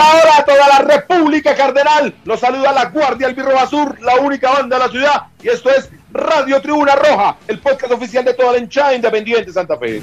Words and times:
Hola, 0.00 0.22
hola 0.22 0.36
a 0.38 0.44
toda 0.46 0.68
la 0.68 0.78
República 0.78 1.54
Cardenal. 1.54 2.14
Los 2.24 2.40
saluda 2.40 2.72
la 2.72 2.86
Guardia 2.86 3.26
Albirro 3.26 3.52
Basur, 3.52 4.00
la 4.00 4.16
única 4.16 4.50
banda 4.50 4.78
de 4.78 4.84
la 4.86 4.90
ciudad. 4.90 5.22
Y 5.42 5.48
esto 5.48 5.68
es 5.68 5.90
Radio 6.10 6.62
Tribuna 6.62 6.96
Roja, 6.96 7.36
el 7.46 7.58
podcast 7.58 7.92
oficial 7.92 8.24
de 8.24 8.32
toda 8.32 8.52
la 8.52 8.58
hinchada 8.58 8.94
independiente 8.94 9.52
Santa 9.52 9.76
Fe. 9.76 10.00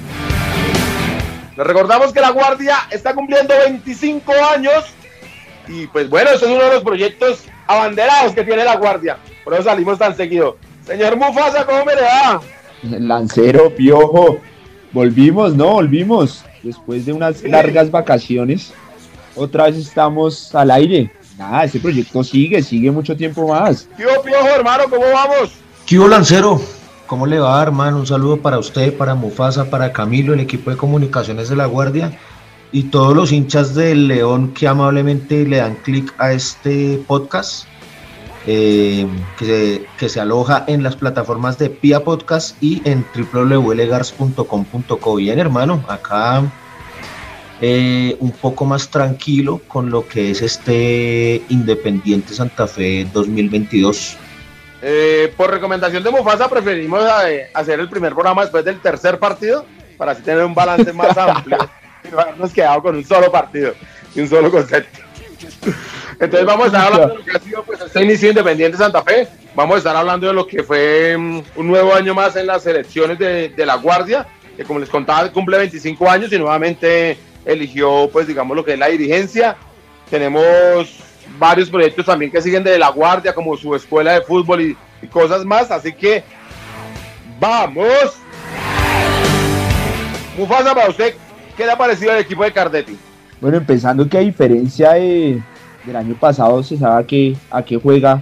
Les 1.57 1.65
recordamos 1.65 2.13
que 2.13 2.21
la 2.21 2.29
Guardia 2.29 2.75
está 2.91 3.15
cumpliendo 3.15 3.55
25 3.65 4.31
años. 4.53 4.85
Y 5.67 5.87
pues 5.87 6.07
bueno, 6.07 6.29
ese 6.29 6.45
es 6.45 6.51
uno 6.51 6.63
de 6.65 6.73
los 6.75 6.83
proyectos 6.83 7.45
abanderados 7.65 8.33
que 8.33 8.43
tiene 8.43 8.63
la 8.65 8.75
Guardia. 8.75 9.17
Por 9.43 9.55
eso 9.55 9.63
salimos 9.63 9.97
tan 9.97 10.15
seguido. 10.15 10.57
Señor 10.85 11.15
Mufasa, 11.15 11.65
¿cómo 11.65 11.85
me 11.85 11.95
le 11.95 12.01
va? 12.03 12.41
Lancero, 12.83 13.73
piojo. 13.75 14.41
Volvimos, 14.91 15.55
¿no? 15.55 15.71
Volvimos. 15.71 16.45
Después 16.61 17.07
de 17.07 17.13
unas 17.13 17.41
largas 17.41 17.89
vacaciones 17.89 18.73
otra 19.37 19.65
vez 19.65 19.77
estamos 19.77 20.53
al 20.53 20.71
aire. 20.71 21.11
Nada, 21.37 21.65
este 21.65 21.79
proyecto 21.79 22.23
sigue, 22.23 22.61
sigue 22.63 22.89
mucho 22.91 23.15
tiempo 23.15 23.47
más. 23.47 23.87
¿Qué 23.95 24.05
piojo, 24.25 24.47
hermano? 24.47 24.85
¿Cómo 24.89 25.05
vamos? 25.13 25.51
¿Qué 25.85 25.97
Lancero? 25.97 26.59
¿Cómo 27.05 27.25
le 27.25 27.39
va, 27.39 27.61
hermano? 27.61 27.97
Un 27.97 28.07
saludo 28.07 28.37
para 28.37 28.59
usted, 28.59 28.97
para 28.97 29.15
Mufasa, 29.15 29.69
para 29.69 29.93
Camilo, 29.93 30.33
el 30.33 30.39
equipo 30.39 30.71
de 30.71 30.77
comunicaciones 30.77 31.47
de 31.47 31.55
La 31.55 31.65
Guardia 31.65 32.17
y 32.71 32.83
todos 32.83 33.15
los 33.15 33.31
hinchas 33.31 33.75
del 33.75 34.07
León 34.07 34.53
que 34.53 34.67
amablemente 34.67 35.45
le 35.45 35.57
dan 35.57 35.75
clic 35.75 36.13
a 36.17 36.33
este 36.33 37.01
podcast 37.07 37.65
eh, 38.45 39.07
que, 39.37 39.45
se, 39.45 39.85
que, 39.97 40.09
se, 40.09 40.19
aloja 40.19 40.63
en 40.67 40.83
las 40.83 40.95
plataformas 40.95 41.57
de 41.57 41.69
Pia 41.69 42.03
Podcast 42.03 42.61
y 42.61 42.81
en 42.85 43.05
www.legars.com.co. 43.33 45.15
Bien, 45.15 45.39
hermano, 45.39 45.83
acá 45.87 46.43
eh, 47.61 48.15
un 48.19 48.31
poco 48.31 48.65
más 48.65 48.89
tranquilo 48.89 49.61
con 49.67 49.89
lo 49.89 50.07
que 50.07 50.31
es 50.31 50.41
este 50.41 51.41
Independiente 51.49 52.33
Santa 52.33 52.67
Fe 52.67 53.07
2022. 53.11 54.17
Eh, 54.83 55.33
por 55.35 55.49
recomendación 55.49 56.03
de 56.03 56.11
Mufasa 56.11 56.47
preferimos 56.47 57.01
eh, 57.27 57.49
hacer 57.53 57.79
el 57.79 57.89
primer 57.89 58.13
programa 58.13 58.43
después 58.43 58.63
del 58.63 58.79
tercer 58.79 59.17
partido 59.17 59.65
para 59.97 60.11
así 60.11 60.21
tener 60.21 60.45
un 60.45 60.53
balance 60.53 60.93
más 60.93 61.17
amplio 61.17 61.57
y 62.03 62.11
no 62.11 62.19
habernos 62.19 62.53
quedado 62.53 62.83
con 62.83 62.95
un 62.95 63.03
solo 63.03 63.31
partido 63.31 63.73
y 64.13 64.21
un 64.21 64.27
solo 64.27 64.51
concepto. 64.51 64.99
Entonces 66.19 66.45
vamos 66.45 66.65
a 66.65 66.67
estar 66.67 66.93
hablando 66.93 67.07
de 67.07 67.19
lo 67.19 67.25
que 67.25 67.31
ha 67.31 67.39
sido 67.39 67.63
pues, 67.63 67.81
este 67.81 68.03
inicio 68.03 68.29
Independiente 68.29 68.77
Santa 68.77 69.01
Fe. 69.01 69.27
Vamos 69.55 69.75
a 69.75 69.77
estar 69.79 69.95
hablando 69.95 70.27
de 70.27 70.33
lo 70.33 70.45
que 70.45 70.61
fue 70.61 71.15
um, 71.15 71.43
un 71.55 71.67
nuevo 71.67 71.93
año 71.95 72.13
más 72.13 72.35
en 72.35 72.45
las 72.45 72.65
elecciones 72.67 73.17
de, 73.17 73.49
de, 73.49 73.65
la 73.65 73.75
Guardia, 73.75 74.27
que 74.55 74.63
como 74.63 74.79
les 74.79 74.89
contaba 74.89 75.31
cumple 75.31 75.57
25 75.57 76.07
años 76.09 76.31
y 76.31 76.37
nuevamente 76.37 77.17
eligió, 77.47 78.09
pues 78.11 78.27
digamos, 78.27 78.55
lo 78.55 78.63
que 78.63 78.73
es 78.73 78.79
la 78.79 78.87
dirigencia. 78.87 79.55
Tenemos 80.09 80.99
varios 81.39 81.69
proyectos 81.69 82.05
también 82.05 82.31
que 82.31 82.41
siguen 82.41 82.63
de 82.63 82.77
la 82.77 82.89
guardia, 82.89 83.33
como 83.33 83.57
su 83.57 83.73
escuela 83.73 84.13
de 84.13 84.21
fútbol 84.21 84.61
y, 84.61 84.77
cosas 85.11 85.45
más. 85.45 85.71
Así 85.71 85.93
que, 85.93 86.23
¡vamos! 87.39 88.19
Mufasa, 90.37 90.75
para 90.75 90.89
usted, 90.89 91.15
¿qué 91.55 91.65
le 91.65 91.71
ha 91.71 91.77
parecido 91.77 92.11
el 92.11 92.19
equipo 92.19 92.43
de 92.43 92.51
Cardetti? 92.51 92.97
Bueno, 93.39 93.57
empezando 93.57 94.07
que 94.07 94.17
a 94.17 94.21
diferencia 94.21 94.93
de, 94.93 95.41
del 95.85 95.95
año 95.95 96.15
pasado, 96.19 96.61
se 96.63 96.77
sabe 96.77 97.03
a 97.03 97.07
qué, 97.07 97.35
a 97.49 97.63
qué 97.63 97.77
juega. 97.77 98.21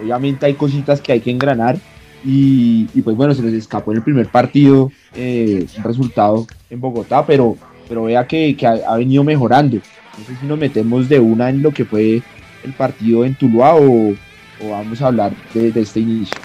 Obviamente 0.00 0.46
hay 0.46 0.54
cositas 0.54 1.00
que 1.00 1.12
hay 1.12 1.20
que 1.20 1.30
engranar. 1.30 1.76
Y, 2.24 2.88
y 2.94 3.02
pues 3.02 3.16
bueno, 3.16 3.34
se 3.34 3.42
les 3.42 3.52
escapó 3.52 3.90
en 3.90 3.98
el 3.98 4.02
primer 4.02 4.28
partido 4.28 4.90
eh, 5.14 5.66
un 5.76 5.84
resultado 5.84 6.46
en 6.70 6.80
Bogotá, 6.80 7.26
pero 7.26 7.56
pero 7.88 8.04
vea 8.04 8.26
que, 8.26 8.56
que 8.56 8.66
ha, 8.66 8.78
ha, 8.86 8.96
venido 8.96 9.24
mejorando. 9.24 9.78
No 10.18 10.24
sé 10.24 10.36
si 10.40 10.46
nos 10.46 10.58
metemos 10.58 11.08
de 11.08 11.18
una 11.20 11.50
en 11.50 11.62
lo 11.62 11.70
que 11.70 11.84
fue 11.84 12.22
el 12.62 12.72
partido 12.76 13.24
en 13.24 13.34
Tuluá 13.34 13.74
o, 13.74 14.10
o 14.60 14.70
vamos 14.70 15.00
a 15.02 15.06
hablar 15.08 15.32
de, 15.52 15.70
de, 15.72 15.80
este 15.80 16.00
inicio. 16.00 16.36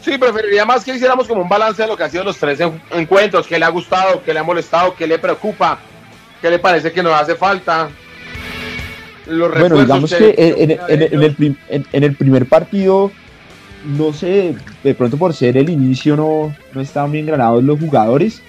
Sí, 0.00 0.16
preferiría 0.16 0.64
más 0.64 0.84
que 0.84 0.94
hiciéramos 0.94 1.26
como 1.26 1.42
un 1.42 1.48
balance 1.48 1.82
de 1.82 1.88
lo 1.88 1.96
que 1.96 2.04
han 2.04 2.10
sido 2.10 2.24
los 2.24 2.38
tres 2.38 2.60
encuentros, 2.92 3.46
qué 3.46 3.58
le 3.58 3.64
ha 3.64 3.70
gustado, 3.70 4.22
qué 4.22 4.32
le 4.32 4.38
ha 4.38 4.44
molestado, 4.44 4.94
qué 4.94 5.06
le 5.06 5.18
preocupa, 5.18 5.78
qué 6.40 6.50
le 6.50 6.58
parece 6.58 6.92
que 6.92 7.02
nos 7.02 7.12
hace 7.12 7.34
falta. 7.34 7.90
Los 9.26 9.58
bueno, 9.58 9.78
digamos 9.78 10.14
que 10.14 10.34
en, 10.38 10.70
en, 10.70 10.80
en, 10.88 11.02
en, 11.02 11.22
el, 11.22 11.56
en 11.92 12.04
el 12.04 12.16
primer 12.16 12.46
partido 12.46 13.12
no 13.84 14.12
sé, 14.12 14.54
de 14.82 14.94
pronto 14.94 15.16
por 15.16 15.34
ser 15.34 15.56
el 15.56 15.70
inicio 15.70 16.16
no, 16.16 16.54
no 16.74 16.80
estaban 16.80 17.12
bien 17.12 17.26
granados 17.26 17.62
los 17.62 17.78
jugadores, 17.78 18.42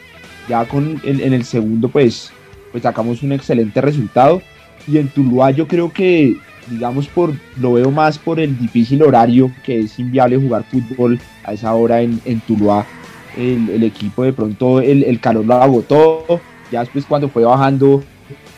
ya 0.50 0.66
con 0.66 1.00
el, 1.06 1.22
en 1.22 1.32
el 1.32 1.46
segundo 1.46 1.88
pues, 1.88 2.32
pues 2.72 2.84
sacamos 2.84 3.24
un 3.24 3.32
excelente 3.32 3.80
resultado. 3.80 4.42
Y 4.88 4.98
en 4.98 5.08
Tuluá 5.08 5.52
yo 5.52 5.68
creo 5.68 5.94
que 5.94 6.36
digamos 6.68 7.08
por 7.08 7.34
lo 7.60 7.74
veo 7.74 7.92
más 7.92 8.18
por 8.18 8.40
el 8.40 8.58
difícil 8.58 9.02
horario 9.04 9.52
que 9.64 9.80
es 9.80 9.98
inviable 10.00 10.38
jugar 10.38 10.64
fútbol 10.70 11.20
a 11.44 11.54
esa 11.54 11.74
hora 11.74 12.02
en, 12.02 12.20
en 12.26 12.42
Tuluá. 12.42 12.86
El, 13.38 13.70
el, 13.70 13.84
equipo 13.84 14.24
de 14.24 14.34
pronto 14.34 14.82
el, 14.82 15.04
el, 15.04 15.20
calor 15.20 15.46
lo 15.46 15.54
agotó. 15.54 16.42
Ya 16.72 16.80
después 16.82 17.06
cuando 17.06 17.30
fue 17.30 17.44
bajando 17.44 18.04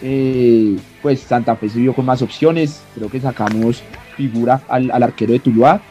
eh, 0.02 0.78
pues 1.02 1.20
Santa 1.20 1.56
Fe 1.56 1.70
se 1.70 1.80
vio 1.80 1.94
con 1.94 2.06
más 2.06 2.22
opciones. 2.22 2.82
Creo 2.96 3.10
que 3.10 3.20
sacamos 3.20 3.84
figura 4.16 4.62
al, 4.70 4.90
al 4.92 5.04
arquero 5.04 5.34
de 5.34 5.40
Tuluá. 5.40 5.82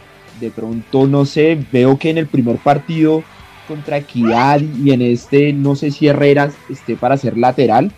De 0.41 0.51
pronto 0.51 1.07
no 1.07 1.27
sé 1.27 1.63
veo 1.71 1.99
que 1.99 2.09
en 2.09 2.17
el 2.17 2.27
primer 2.27 2.57
partido 2.57 3.23
contra 3.71 3.99
Equidad 3.99 4.61
y 4.61 4.91
en 4.91 5.01
este 5.01 5.53
no 5.53 5.77
sé 5.77 5.93
si 5.93 6.09
Herrera 6.09 6.51
esté 6.69 6.97
para 6.97 7.17
ser 7.17 7.39
lateral. 7.39 7.93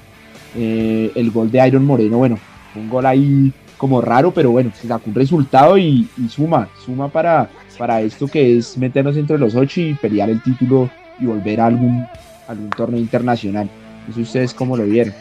Eh, 0.55 1.11
el 1.15 1.31
gol 1.31 1.51
de 1.51 1.67
Iron 1.67 1.87
Moreno, 1.87 2.19
bueno, 2.19 2.39
un 2.75 2.91
gol 2.91 3.07
ahí 3.07 3.51
como 3.79 4.03
raro, 4.03 4.33
pero 4.33 4.51
bueno, 4.51 4.71
se 4.79 4.87
sacó 4.87 5.05
un 5.09 5.15
resultado 5.15 5.79
y, 5.79 6.07
y, 6.19 6.29
suma, 6.29 6.69
suma 6.85 7.09
para, 7.09 7.49
para 7.79 8.03
esto 8.03 8.29
que 8.29 8.59
es 8.59 8.77
meternos 8.77 9.17
entre 9.17 9.39
los 9.39 9.55
ocho 9.55 9.81
y 9.81 9.95
pelear 9.95 10.29
el 10.29 10.43
título 10.43 10.91
y 11.19 11.25
volver 11.25 11.59
a 11.63 11.67
algún, 11.67 12.07
algún 12.49 12.69
torneo 12.69 13.01
internacional. 13.01 13.71
No 14.07 14.15
sé 14.15 14.21
ustedes 14.21 14.53
cómo 14.53 14.77
lo 14.77 14.85
vieron. 14.85 15.15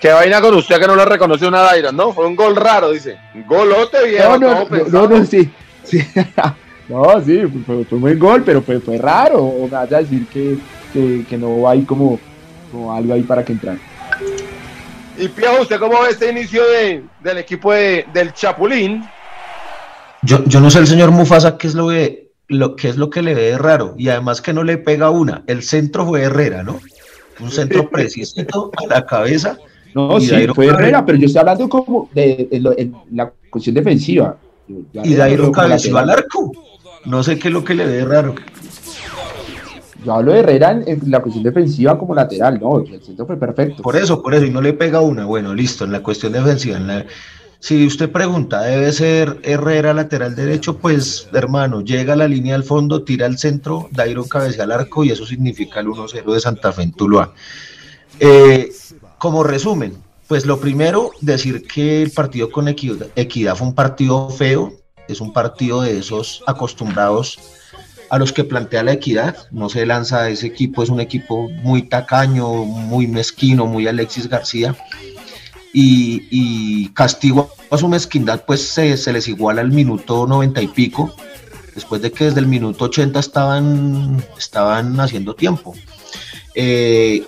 Qué 0.00 0.10
vaina 0.10 0.40
con 0.40 0.54
usted 0.54 0.80
que 0.80 0.86
no 0.86 0.96
le 0.96 1.04
reconoció 1.04 1.50
nada 1.50 1.76
Iron, 1.76 1.94
¿no? 1.94 2.12
Fue 2.12 2.26
un 2.26 2.34
gol 2.34 2.56
raro, 2.56 2.90
dice. 2.90 3.18
Golote 3.46 4.08
viejo. 4.08 4.38
No, 4.38 4.64
no, 4.64 4.68
no, 4.70 4.84
no, 4.88 5.06
no, 5.06 5.24
sí. 5.26 5.50
sí. 5.82 5.98
No, 6.88 7.20
sí, 7.24 7.40
fue, 7.64 7.84
fue, 7.84 7.96
un 7.96 8.00
buen 8.02 8.18
gol, 8.18 8.42
pero 8.44 8.60
fue, 8.60 8.78
fue 8.80 8.98
raro. 8.98 9.42
O 9.42 9.64
me 9.64 9.70
vas 9.70 9.92
a 9.92 9.98
decir 9.98 10.26
que, 10.26 10.58
que, 10.92 11.24
que, 11.28 11.38
no 11.38 11.68
hay 11.68 11.82
como, 11.82 12.18
como 12.70 12.92
algo 12.92 13.14
ahí 13.14 13.22
para 13.22 13.44
que 13.44 13.52
entrar. 13.52 13.78
Y 15.16 15.28
Piojo, 15.28 15.62
¿usted 15.62 15.78
cómo 15.78 16.02
ve 16.02 16.10
este 16.10 16.30
inicio 16.30 16.62
de, 16.68 17.04
del 17.22 17.38
equipo 17.38 17.72
de, 17.72 18.04
del 18.12 18.32
Chapulín? 18.34 19.04
Yo, 20.22 20.44
yo 20.44 20.60
no 20.60 20.70
sé 20.70 20.80
el 20.80 20.86
señor 20.86 21.10
Mufasa 21.10 21.56
qué 21.56 21.68
es 21.68 21.74
lo 21.74 21.88
que, 21.88 22.32
lo, 22.48 22.76
qué 22.76 22.88
es 22.88 22.96
lo 22.96 23.10
que 23.10 23.22
le 23.22 23.34
ve 23.34 23.42
de 23.42 23.58
raro. 23.58 23.94
Y 23.96 24.08
además 24.08 24.42
que 24.42 24.52
no 24.52 24.62
le 24.62 24.76
pega 24.76 25.10
una. 25.10 25.42
El 25.46 25.62
centro 25.62 26.06
fue 26.06 26.22
Herrera, 26.22 26.62
¿no? 26.62 26.80
Un 27.40 27.50
centro 27.50 27.88
preciso 27.90 28.70
a 28.76 28.86
la 28.86 29.06
cabeza. 29.06 29.56
No, 29.94 30.20
sí, 30.20 30.34
fue 30.54 30.66
Herrera, 30.66 31.06
pero 31.06 31.16
yo 31.16 31.26
estoy 31.26 31.40
hablando 31.40 31.68
como 31.68 32.10
de, 32.12 32.48
de, 32.50 32.60
de, 32.60 32.70
de 32.74 32.92
la 33.12 33.32
cuestión 33.48 33.74
defensiva. 33.74 34.36
Y 34.66 35.14
Dairo 35.14 35.52
cabeció 35.52 35.96
al 35.98 36.10
arco. 36.10 36.52
No 37.06 37.22
sé 37.22 37.38
qué 37.38 37.48
es 37.48 37.54
lo 37.54 37.64
que 37.64 37.74
le 37.74 37.86
ve 37.86 38.04
raro. 38.04 38.34
Yo 40.04 40.12
hablo 40.12 40.32
de 40.32 40.40
Herrera 40.40 40.72
en, 40.72 40.84
en, 40.86 41.10
la 41.10 41.20
cuestión 41.20 41.44
defensiva 41.44 41.98
como 41.98 42.14
lateral, 42.14 42.60
no, 42.60 42.80
el 42.80 43.02
centro 43.02 43.26
fue 43.26 43.38
perfecto. 43.38 43.82
Por 43.82 43.96
eso, 43.96 44.22
por 44.22 44.34
eso, 44.34 44.44
y 44.44 44.50
no 44.50 44.60
le 44.60 44.74
pega 44.74 45.00
una. 45.00 45.24
Bueno, 45.24 45.54
listo, 45.54 45.84
en 45.84 45.92
la 45.92 46.02
cuestión 46.02 46.32
defensiva. 46.32 46.76
En 46.76 46.86
la... 46.86 47.06
Si 47.58 47.86
usted 47.86 48.12
pregunta, 48.12 48.60
¿debe 48.60 48.92
ser 48.92 49.40
Herrera 49.42 49.94
lateral 49.94 50.36
derecho? 50.36 50.76
Pues, 50.76 51.28
hermano, 51.32 51.80
llega 51.80 52.12
a 52.12 52.16
la 52.16 52.28
línea 52.28 52.54
al 52.54 52.64
fondo, 52.64 53.04
tira 53.04 53.24
al 53.24 53.38
centro, 53.38 53.88
Dairo 53.90 54.24
cabecea 54.24 54.64
al 54.64 54.72
arco 54.72 55.02
y 55.02 55.10
eso 55.10 55.24
significa 55.24 55.80
el 55.80 55.86
1-0 55.86 56.30
de 56.30 56.40
Santa 56.40 56.72
Fe 56.72 56.82
en 56.82 56.92
Tuluá. 56.92 57.32
Eh, 58.20 58.70
como 59.16 59.42
resumen, 59.42 59.94
pues 60.28 60.44
lo 60.44 60.60
primero, 60.60 61.12
decir 61.22 61.66
que 61.66 62.02
el 62.02 62.10
partido 62.10 62.50
con 62.50 62.68
Equidad, 62.68 63.06
Equidad 63.16 63.56
fue 63.56 63.68
un 63.68 63.74
partido 63.74 64.28
feo, 64.28 64.74
es 65.08 65.20
un 65.20 65.32
partido 65.32 65.82
de 65.82 65.98
esos 65.98 66.42
acostumbrados 66.46 67.38
a 68.10 68.18
los 68.18 68.32
que 68.32 68.44
plantea 68.44 68.82
la 68.82 68.92
equidad, 68.92 69.36
no 69.50 69.68
se 69.68 69.86
lanza 69.86 70.28
ese 70.28 70.46
equipo, 70.46 70.82
es 70.82 70.88
un 70.88 71.00
equipo 71.00 71.48
muy 71.48 71.82
tacaño, 71.82 72.48
muy 72.64 73.06
mezquino, 73.06 73.66
muy 73.66 73.88
Alexis 73.88 74.28
García, 74.28 74.76
y, 75.72 76.28
y 76.30 76.88
castigo 76.90 77.50
a 77.70 77.76
su 77.76 77.88
mezquindad, 77.88 78.44
pues 78.46 78.62
se, 78.62 79.12
les 79.12 79.28
iguala 79.28 79.60
al 79.60 79.72
minuto 79.72 80.26
noventa 80.26 80.62
y 80.62 80.68
pico, 80.68 81.14
después 81.74 82.00
de 82.02 82.12
que 82.12 82.26
desde 82.26 82.40
el 82.40 82.46
minuto 82.46 82.84
80 82.84 83.18
estaban, 83.18 84.24
estaban 84.38 85.00
haciendo 85.00 85.34
tiempo. 85.34 85.74
Eh, 86.54 87.26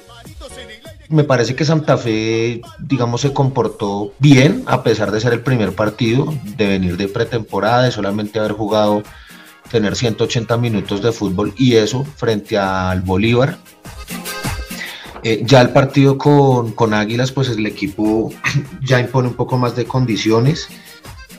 me 1.08 1.24
parece 1.24 1.54
que 1.54 1.64
Santa 1.64 1.96
Fe, 1.96 2.60
digamos, 2.78 3.20
se 3.20 3.32
comportó 3.32 4.12
bien, 4.18 4.62
a 4.66 4.82
pesar 4.82 5.10
de 5.10 5.20
ser 5.20 5.32
el 5.32 5.40
primer 5.40 5.72
partido, 5.72 6.32
de 6.56 6.66
venir 6.66 6.96
de 6.96 7.08
pretemporada, 7.08 7.84
de 7.84 7.92
solamente 7.92 8.38
haber 8.38 8.52
jugado, 8.52 9.02
tener 9.70 9.96
180 9.96 10.56
minutos 10.56 11.02
de 11.02 11.12
fútbol 11.12 11.54
y 11.56 11.76
eso 11.76 12.04
frente 12.04 12.58
al 12.58 13.02
Bolívar. 13.02 13.58
Eh, 15.22 15.42
ya 15.44 15.60
el 15.60 15.70
partido 15.70 16.18
con, 16.18 16.72
con, 16.72 16.94
Águilas, 16.94 17.32
pues 17.32 17.48
el 17.48 17.66
equipo 17.66 18.32
ya 18.82 19.00
impone 19.00 19.28
un 19.28 19.34
poco 19.34 19.58
más 19.58 19.74
de 19.74 19.84
condiciones. 19.84 20.68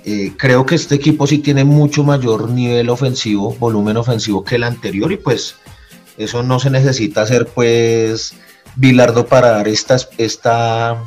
Eh, 0.03 0.33
creo 0.37 0.65
que 0.65 0.75
este 0.75 0.95
equipo 0.95 1.27
sí 1.27 1.39
tiene 1.39 1.63
mucho 1.63 2.03
mayor 2.03 2.49
nivel 2.49 2.89
ofensivo, 2.89 3.55
volumen 3.55 3.97
ofensivo 3.97 4.43
que 4.43 4.55
el 4.55 4.63
anterior 4.63 5.11
y 5.11 5.17
pues 5.17 5.55
eso 6.17 6.43
no 6.43 6.59
se 6.59 6.69
necesita 6.69 7.21
hacer 7.21 7.47
pues 7.47 8.33
Bilardo 8.77 9.25
para 9.25 9.49
dar 9.49 9.67
esta, 9.67 9.97
esta, 10.17 11.03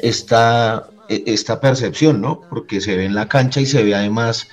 esta, 0.00 0.88
e, 1.08 1.22
esta 1.26 1.60
percepción, 1.60 2.20
¿no? 2.20 2.40
Porque 2.50 2.80
se 2.80 2.96
ve 2.96 3.04
en 3.04 3.14
la 3.14 3.28
cancha 3.28 3.60
y 3.60 3.66
se 3.66 3.82
ve 3.82 3.94
además 3.94 4.48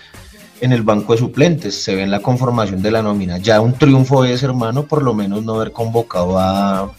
en 0.61 0.71
el 0.71 0.83
banco 0.83 1.13
de 1.13 1.19
suplentes, 1.19 1.83
se 1.83 1.95
ve 1.95 2.03
en 2.03 2.11
la 2.11 2.21
conformación 2.21 2.81
de 2.81 2.91
la 2.91 3.01
nómina. 3.01 3.39
Ya 3.39 3.59
un 3.61 3.73
triunfo 3.73 4.25
es, 4.25 4.43
hermano, 4.43 4.85
por 4.85 5.03
lo 5.03 5.13
menos 5.13 5.43
no 5.43 5.55
haber 5.55 5.71
convocado 5.71 6.37
a, 6.39 6.91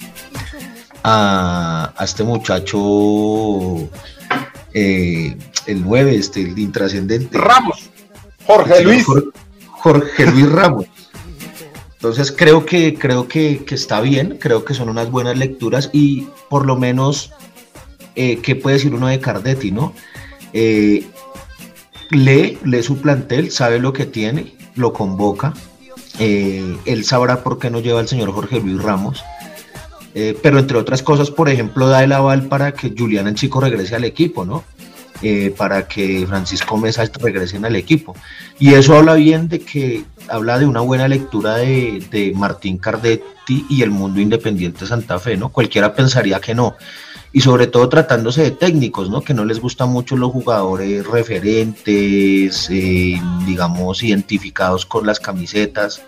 a, 1.04 2.04
este 2.04 2.24
muchacho, 2.24 3.88
eh, 4.74 5.36
el 5.66 5.82
9, 5.82 6.16
este, 6.16 6.42
el 6.42 6.58
intrascendente. 6.58 7.38
Ramos, 7.38 7.88
Jorge 8.46 8.82
Luis. 8.82 9.06
Jorge 9.70 10.26
Luis 10.26 10.50
Ramos. 10.50 10.86
Entonces 11.96 12.30
creo 12.30 12.66
que, 12.66 12.94
creo 12.94 13.26
que, 13.26 13.64
está 13.70 14.00
bien, 14.00 14.38
creo 14.38 14.64
que 14.64 14.74
son 14.74 14.88
unas 14.88 15.10
buenas 15.10 15.36
lecturas 15.36 15.90
y 15.92 16.28
por 16.50 16.66
lo 16.66 16.76
menos, 16.76 17.32
eh, 18.14 18.38
¿qué 18.42 18.54
puede 18.54 18.76
decir 18.76 18.94
uno 18.94 19.08
de 19.08 19.18
Cardetti, 19.18 19.70
no? 19.70 19.94
Eh, 20.52 21.06
lee, 22.10 22.58
lee 22.64 22.82
su 22.82 22.98
plantel, 22.98 23.50
sabe 23.50 23.78
lo 23.78 23.94
que 23.94 24.04
tiene, 24.04 24.54
lo 24.74 24.92
convoca, 24.92 25.54
eh, 26.18 26.76
él 26.84 27.04
sabrá 27.04 27.42
por 27.42 27.58
qué 27.58 27.70
no 27.70 27.80
lleva 27.80 28.00
al 28.00 28.08
señor 28.08 28.30
Jorge 28.32 28.60
Luis 28.60 28.82
Ramos, 28.82 29.24
pero 30.42 30.58
entre 30.58 30.78
otras 30.78 31.02
cosas, 31.02 31.30
por 31.30 31.50
ejemplo, 31.50 31.88
da 31.88 32.02
el 32.02 32.12
aval 32.12 32.46
para 32.46 32.72
que 32.72 32.94
Julián 32.96 33.34
Chico 33.34 33.60
regrese 33.60 33.96
al 33.96 34.04
equipo, 34.04 34.46
¿no? 34.46 34.64
Eh, 35.22 35.54
para 35.56 35.88
que 35.88 36.26
Francisco 36.26 36.76
Mesa 36.76 37.02
regresen 37.18 37.64
al 37.64 37.74
equipo. 37.74 38.14
Y 38.58 38.74
eso 38.74 38.96
habla 38.96 39.14
bien 39.14 39.48
de 39.48 39.60
que 39.60 40.04
habla 40.28 40.58
de 40.58 40.66
una 40.66 40.80
buena 40.80 41.08
lectura 41.08 41.56
de, 41.56 42.32
Martín 42.36 42.76
Cardetti 42.76 43.64
y 43.70 43.82
el 43.82 43.90
mundo 43.90 44.20
independiente 44.20 44.86
Santa 44.86 45.18
Fe, 45.18 45.38
¿no? 45.38 45.48
Cualquiera 45.48 45.94
pensaría 45.94 46.38
que 46.38 46.54
no. 46.54 46.76
Y 47.32 47.40
sobre 47.40 47.66
todo 47.66 47.88
tratándose 47.88 48.42
de 48.42 48.50
técnicos, 48.50 49.08
¿no? 49.08 49.22
Que 49.22 49.32
no 49.32 49.46
les 49.46 49.58
gustan 49.58 49.88
mucho 49.88 50.16
los 50.16 50.32
jugadores 50.32 51.06
referentes, 51.06 52.68
eh, 52.70 53.20
digamos, 53.46 54.02
identificados 54.02 54.84
con 54.84 55.06
las 55.06 55.18
camisetas, 55.18 56.02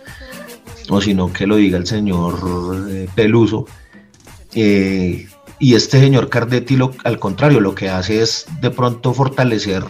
o 0.91 1.01
sino 1.01 1.33
que 1.33 1.47
lo 1.47 1.57
diga 1.57 1.79
el 1.79 1.87
señor 1.87 2.87
eh, 2.91 3.09
Peluso. 3.15 3.67
Y 5.59 5.75
este 5.75 6.01
señor 6.01 6.29
Cardetti, 6.29 6.77
lo, 6.77 6.93
al 7.05 7.19
contrario, 7.19 7.61
lo 7.61 7.75
que 7.75 7.89
hace 7.89 8.23
es 8.23 8.47
de 8.61 8.71
pronto 8.71 9.13
fortalecer 9.13 9.83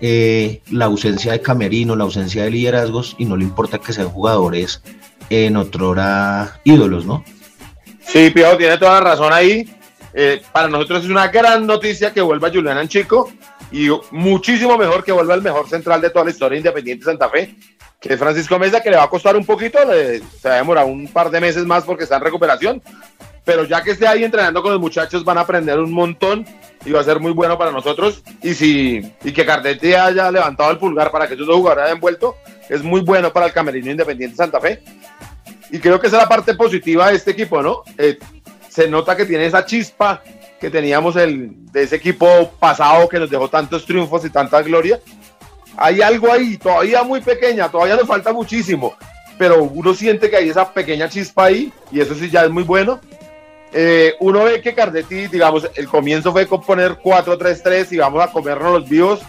eh, 0.00 0.60
la 0.70 0.86
ausencia 0.86 1.32
de 1.32 1.40
camerino, 1.40 1.94
la 1.96 2.04
ausencia 2.04 2.44
de 2.44 2.50
liderazgos, 2.50 3.14
y 3.18 3.24
no 3.24 3.36
le 3.36 3.44
importa 3.44 3.78
que 3.78 3.92
sean 3.92 4.08
jugadores 4.08 4.82
en 5.30 5.56
otrora 5.56 6.60
ídolos, 6.64 7.06
¿no? 7.06 7.24
Sí, 8.00 8.30
Pío, 8.30 8.56
tiene 8.56 8.78
toda 8.78 9.00
la 9.00 9.10
razón 9.10 9.32
ahí. 9.32 9.68
Eh, 10.14 10.42
para 10.52 10.68
nosotros 10.68 11.04
es 11.04 11.10
una 11.10 11.28
gran 11.28 11.66
noticia 11.66 12.12
que 12.12 12.20
vuelva 12.20 12.50
Julián 12.50 12.76
Anchico 12.76 13.30
y 13.70 13.88
muchísimo 14.10 14.76
mejor 14.76 15.02
que 15.02 15.12
vuelva 15.12 15.34
el 15.34 15.40
mejor 15.40 15.68
central 15.68 16.02
de 16.02 16.10
toda 16.10 16.26
la 16.26 16.30
historia 16.30 16.58
Independiente 16.58 17.06
Santa 17.06 17.30
Fe, 17.30 17.54
que 17.98 18.12
es 18.12 18.18
Francisco 18.18 18.58
Mesa, 18.58 18.82
que 18.82 18.90
le 18.90 18.96
va 18.96 19.04
a 19.04 19.10
costar 19.10 19.36
un 19.36 19.46
poquito, 19.46 19.78
le, 19.86 20.18
se 20.18 20.48
va 20.48 20.54
a 20.54 20.58
demorar 20.58 20.84
un 20.84 21.08
par 21.08 21.30
de 21.30 21.40
meses 21.40 21.64
más 21.64 21.84
porque 21.84 22.04
está 22.04 22.16
en 22.16 22.22
recuperación, 22.22 22.82
pero 23.44 23.64
ya 23.64 23.82
que 23.82 23.92
esté 23.92 24.06
ahí 24.06 24.24
entrenando 24.24 24.62
con 24.62 24.72
los 24.72 24.80
muchachos 24.80 25.24
van 25.24 25.38
a 25.38 25.42
aprender 25.42 25.78
un 25.78 25.92
montón 25.92 26.46
y 26.84 26.92
va 26.92 27.00
a 27.00 27.04
ser 27.04 27.20
muy 27.20 27.32
bueno 27.32 27.58
para 27.58 27.72
nosotros. 27.72 28.22
Y 28.42 28.54
si 28.54 29.12
y 29.24 29.32
que 29.32 29.44
Cardetti 29.44 29.94
haya 29.94 30.30
levantado 30.30 30.70
el 30.70 30.78
pulgar 30.78 31.10
para 31.10 31.26
que 31.26 31.34
esos 31.34 31.46
dos 31.46 31.56
jugadores 31.56 31.86
hayan 31.86 32.00
vuelto, 32.00 32.36
es 32.68 32.82
muy 32.82 33.00
bueno 33.00 33.32
para 33.32 33.46
el 33.46 33.52
Camerino 33.52 33.90
Independiente 33.90 34.36
Santa 34.36 34.60
Fe. 34.60 34.82
Y 35.70 35.78
creo 35.78 36.00
que 36.00 36.06
esa 36.06 36.18
es 36.18 36.22
la 36.22 36.28
parte 36.28 36.54
positiva 36.54 37.08
de 37.08 37.16
este 37.16 37.32
equipo, 37.32 37.62
¿no? 37.62 37.82
Eh, 37.98 38.18
se 38.68 38.88
nota 38.88 39.16
que 39.16 39.26
tiene 39.26 39.46
esa 39.46 39.64
chispa 39.64 40.22
que 40.60 40.70
teníamos 40.70 41.16
el, 41.16 41.50
de 41.72 41.82
ese 41.82 41.96
equipo 41.96 42.52
pasado 42.60 43.08
que 43.08 43.18
nos 43.18 43.28
dejó 43.28 43.48
tantos 43.48 43.84
triunfos 43.84 44.24
y 44.24 44.30
tanta 44.30 44.62
gloria. 44.62 45.00
Hay 45.76 46.00
algo 46.00 46.30
ahí, 46.30 46.56
todavía 46.56 47.02
muy 47.02 47.20
pequeña, 47.20 47.68
todavía 47.68 47.96
nos 47.96 48.06
falta 48.06 48.32
muchísimo, 48.32 48.94
pero 49.38 49.64
uno 49.64 49.94
siente 49.94 50.30
que 50.30 50.36
hay 50.36 50.50
esa 50.50 50.72
pequeña 50.72 51.08
chispa 51.08 51.46
ahí 51.46 51.72
y 51.90 52.00
eso 52.00 52.14
sí 52.14 52.30
ya 52.30 52.44
es 52.44 52.50
muy 52.50 52.62
bueno 52.62 53.00
eh, 53.72 54.14
uno 54.20 54.44
ve 54.44 54.60
que 54.60 54.74
Cardetti, 54.74 55.28
digamos, 55.28 55.68
el 55.74 55.88
comienzo 55.88 56.30
fue 56.32 56.46
con 56.46 56.60
poner 56.62 56.98
4-3-3 56.98 57.92
y 57.92 57.96
vamos 57.96 58.22
a 58.22 58.30
comernos 58.30 58.72
los 58.72 58.88
vivos, 58.88 59.20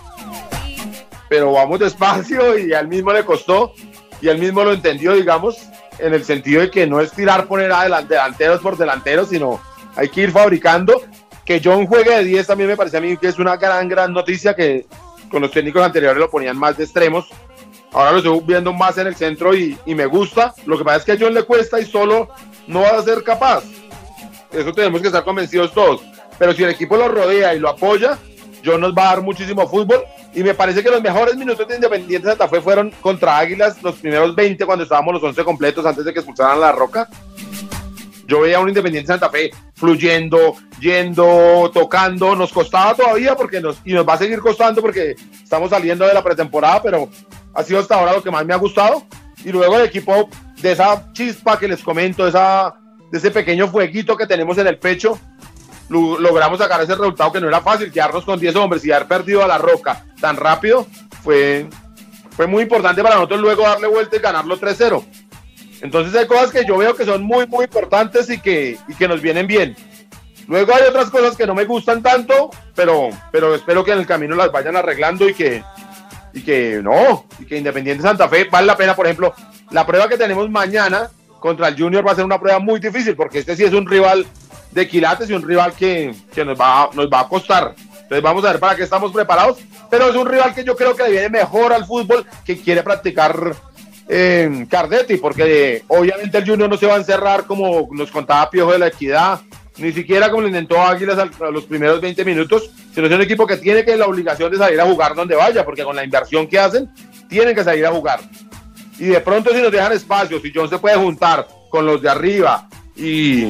pero 1.29 1.53
vamos 1.53 1.79
despacio 1.79 2.57
y 2.59 2.73
al 2.73 2.87
mismo 2.87 3.13
le 3.13 3.23
costó 3.23 3.73
y 4.21 4.27
él 4.27 4.37
mismo 4.37 4.63
lo 4.63 4.73
entendió, 4.73 5.13
digamos, 5.13 5.69
en 5.97 6.13
el 6.13 6.25
sentido 6.25 6.61
de 6.61 6.71
que 6.71 6.85
no 6.85 6.99
es 6.99 7.11
tirar 7.11 7.47
poner 7.47 7.71
adelante, 7.71 8.15
delanteros 8.15 8.59
por 8.61 8.77
delanteros, 8.77 9.29
sino 9.29 9.61
hay 9.95 10.09
que 10.09 10.21
ir 10.21 10.31
fabricando. 10.31 11.01
Que 11.45 11.61
John 11.63 11.85
juegue 11.87 12.15
de 12.15 12.23
10 12.23 12.47
también 12.47 12.69
me 12.69 12.77
parece 12.77 12.97
a 12.97 13.01
mí 13.01 13.17
que 13.17 13.27
es 13.27 13.37
una 13.37 13.57
gran, 13.57 13.89
gran 13.89 14.13
noticia 14.13 14.55
que 14.55 14.85
con 15.29 15.41
los 15.41 15.51
técnicos 15.51 15.83
anteriores 15.83 16.17
lo 16.17 16.29
ponían 16.29 16.57
más 16.57 16.77
de 16.77 16.85
extremos. 16.85 17.27
Ahora 17.91 18.11
lo 18.13 18.17
estoy 18.19 18.39
viendo 18.45 18.71
más 18.71 18.97
en 18.97 19.07
el 19.07 19.15
centro 19.15 19.53
y, 19.53 19.77
y 19.85 19.93
me 19.93 20.05
gusta. 20.05 20.53
Lo 20.65 20.77
que 20.77 20.85
pasa 20.85 20.97
es 20.97 21.03
que 21.03 21.11
a 21.11 21.17
John 21.19 21.33
le 21.33 21.43
cuesta 21.43 21.79
y 21.79 21.85
solo 21.85 22.29
no 22.67 22.81
va 22.81 22.97
a 22.97 23.03
ser 23.03 23.23
capaz 23.23 23.63
eso 24.53 24.71
tenemos 24.73 25.01
que 25.01 25.07
estar 25.07 25.23
convencidos 25.23 25.73
todos. 25.73 26.01
Pero 26.37 26.53
si 26.53 26.63
el 26.63 26.69
equipo 26.69 26.97
lo 26.97 27.07
rodea 27.07 27.53
y 27.53 27.59
lo 27.59 27.69
apoya, 27.69 28.17
yo 28.61 28.77
nos 28.77 28.93
va 28.93 29.03
a 29.03 29.15
dar 29.15 29.21
muchísimo 29.21 29.67
fútbol. 29.67 30.03
Y 30.33 30.43
me 30.43 30.53
parece 30.53 30.81
que 30.81 30.89
los 30.89 31.01
mejores 31.01 31.35
minutos 31.35 31.67
de 31.67 31.75
Independiente 31.75 32.27
Santa 32.27 32.47
Fe 32.47 32.61
fueron 32.61 32.91
contra 33.01 33.37
Águilas, 33.37 33.81
los 33.83 33.95
primeros 33.95 34.35
20 34.35 34.65
cuando 34.65 34.83
estábamos 34.83 35.13
los 35.13 35.23
11 35.23 35.43
completos 35.43 35.85
antes 35.85 36.03
de 36.05 36.13
que 36.13 36.19
expulsaran 36.19 36.59
la 36.59 36.71
Roca. 36.71 37.07
Yo 38.25 38.41
veía 38.41 38.59
un 38.59 38.69
Independiente 38.69 39.07
Santa 39.07 39.29
Fe 39.29 39.51
fluyendo, 39.75 40.55
yendo, 40.79 41.69
tocando. 41.73 42.35
Nos 42.35 42.51
costaba 42.51 42.95
todavía 42.95 43.35
porque 43.35 43.61
nos, 43.61 43.77
y 43.85 43.93
nos 43.93 44.07
va 44.07 44.13
a 44.13 44.17
seguir 44.17 44.39
costando 44.39 44.81
porque 44.81 45.15
estamos 45.43 45.69
saliendo 45.69 46.07
de 46.07 46.13
la 46.13 46.23
pretemporada, 46.23 46.81
pero 46.81 47.09
ha 47.53 47.63
sido 47.63 47.79
hasta 47.79 47.95
ahora 47.95 48.13
lo 48.13 48.23
que 48.23 48.31
más 48.31 48.45
me 48.45 48.53
ha 48.53 48.57
gustado. 48.57 49.03
Y 49.43 49.51
luego 49.51 49.77
el 49.77 49.85
equipo 49.85 50.29
de 50.61 50.71
esa 50.71 51.11
chispa 51.11 51.59
que 51.59 51.67
les 51.67 51.83
comento, 51.83 52.25
esa 52.25 52.73
de 53.13 53.19
ese 53.19 53.29
pequeño 53.29 53.67
fueguito 53.67 54.17
que 54.17 54.25
tenemos 54.25 54.57
en 54.57 54.65
el 54.65 54.79
pecho, 54.79 55.19
logramos 55.87 56.57
sacar 56.57 56.81
ese 56.81 56.95
resultado 56.95 57.31
que 57.31 57.39
no 57.39 57.47
era 57.47 57.61
fácil, 57.61 57.91
quedarnos 57.91 58.25
con 58.25 58.39
10 58.39 58.55
hombres 58.55 58.83
y 58.83 58.91
haber 58.91 59.07
perdido 59.07 59.43
a 59.43 59.47
la 59.47 59.59
roca 59.59 60.03
tan 60.19 60.35
rápido, 60.35 60.87
fue, 61.23 61.67
fue 62.31 62.47
muy 62.47 62.63
importante 62.63 63.03
para 63.03 63.13
nosotros 63.13 63.39
luego 63.39 63.61
darle 63.61 63.85
vuelta 63.85 64.15
y 64.15 64.19
ganarlo 64.19 64.59
3-0. 64.59 65.05
Entonces 65.83 66.15
hay 66.15 66.25
cosas 66.25 66.49
que 66.49 66.65
yo 66.65 66.75
veo 66.75 66.95
que 66.95 67.05
son 67.05 67.21
muy, 67.21 67.45
muy 67.45 67.65
importantes 67.65 68.31
y 68.31 68.39
que, 68.39 68.79
y 68.87 68.95
que 68.95 69.07
nos 69.07 69.21
vienen 69.21 69.45
bien. 69.45 69.75
Luego 70.47 70.73
hay 70.73 70.81
otras 70.89 71.11
cosas 71.11 71.37
que 71.37 71.45
no 71.45 71.53
me 71.53 71.65
gustan 71.65 72.01
tanto, 72.01 72.49
pero, 72.73 73.11
pero 73.31 73.53
espero 73.53 73.83
que 73.83 73.91
en 73.91 73.99
el 73.99 74.07
camino 74.07 74.35
las 74.35 74.51
vayan 74.51 74.75
arreglando 74.75 75.29
y 75.29 75.35
que, 75.35 75.63
y 76.33 76.41
que 76.41 76.81
no, 76.81 77.27
y 77.37 77.45
que 77.45 77.59
Independiente 77.59 78.01
Santa 78.01 78.27
Fe 78.27 78.45
vale 78.45 78.65
la 78.65 78.75
pena, 78.75 78.95
por 78.95 79.05
ejemplo, 79.05 79.35
la 79.69 79.85
prueba 79.85 80.09
que 80.09 80.17
tenemos 80.17 80.49
mañana 80.49 81.11
contra 81.43 81.67
el 81.67 81.77
Junior 81.77 82.07
va 82.07 82.13
a 82.13 82.15
ser 82.15 82.23
una 82.23 82.39
prueba 82.39 82.57
muy 82.59 82.79
difícil 82.79 83.17
porque 83.17 83.39
este 83.39 83.57
sí 83.57 83.65
es 83.65 83.73
un 83.73 83.85
rival 83.85 84.25
de 84.71 84.87
quilates 84.87 85.29
y 85.29 85.33
un 85.33 85.45
rival 85.45 85.73
que, 85.73 86.15
nos, 86.37 86.57
va, 86.57 86.89
nos 86.93 87.09
va 87.09 87.19
a 87.19 87.27
costar. 87.27 87.75
Entonces 87.77 88.21
vamos 88.21 88.45
a 88.45 88.53
ver 88.53 88.61
para 88.61 88.77
qué 88.77 88.83
estamos 88.83 89.11
preparados, 89.11 89.57
pero 89.89 90.07
es 90.07 90.15
un 90.15 90.25
rival 90.25 90.55
que 90.55 90.63
yo 90.63 90.73
creo 90.73 90.95
que 90.95 91.03
le 91.03 91.11
viene 91.11 91.27
mejor 91.27 91.73
al 91.73 91.85
fútbol 91.85 92.25
que 92.45 92.61
quiere 92.61 92.81
practicar 92.81 93.57
eh, 94.07 94.65
Cardetti, 94.69 95.17
porque 95.17 95.83
obviamente 95.89 96.37
el 96.37 96.47
Junior 96.47 96.69
no 96.69 96.77
se 96.77 96.87
va 96.87 96.93
a 96.93 96.99
encerrar 96.99 97.43
como 97.43 97.89
nos 97.91 98.09
contaba 98.09 98.49
Piojo 98.49 98.71
de 98.71 98.79
la 98.79 98.87
Equidad, 98.87 99.41
ni 99.79 99.91
siquiera 99.91 100.29
como 100.29 100.43
lo 100.43 100.47
intentó 100.47 100.81
Águilas 100.81 101.17
a 101.17 101.51
los 101.51 101.65
primeros 101.65 101.99
20 101.99 102.23
minutos, 102.23 102.71
sino 102.95 103.07
es 103.07 103.13
un 103.13 103.21
equipo 103.21 103.45
que 103.45 103.57
tiene 103.57 103.83
que 103.83 103.97
la 103.97 104.05
obligación 104.05 104.49
de 104.49 104.57
salir 104.57 104.79
a 104.79 104.85
jugar 104.85 105.13
donde 105.13 105.35
vaya, 105.35 105.65
porque 105.65 105.83
con 105.83 105.97
la 105.97 106.05
inversión 106.05 106.47
que 106.47 106.57
hacen, 106.57 106.89
tienen 107.27 107.53
que 107.53 107.65
salir 107.65 107.85
a 107.85 107.91
jugar 107.91 108.21
y 109.03 109.07
de 109.07 109.19
pronto 109.19 109.51
si 109.51 109.61
nos 109.61 109.69
dejan 109.69 109.91
espacio, 109.91 110.39
si 110.39 110.49
John 110.55 110.69
se 110.69 110.77
puede 110.77 110.95
juntar 110.95 111.45
con 111.69 111.85
los 111.85 112.01
de 112.01 112.09
arriba 112.09 112.69
y, 112.95 113.43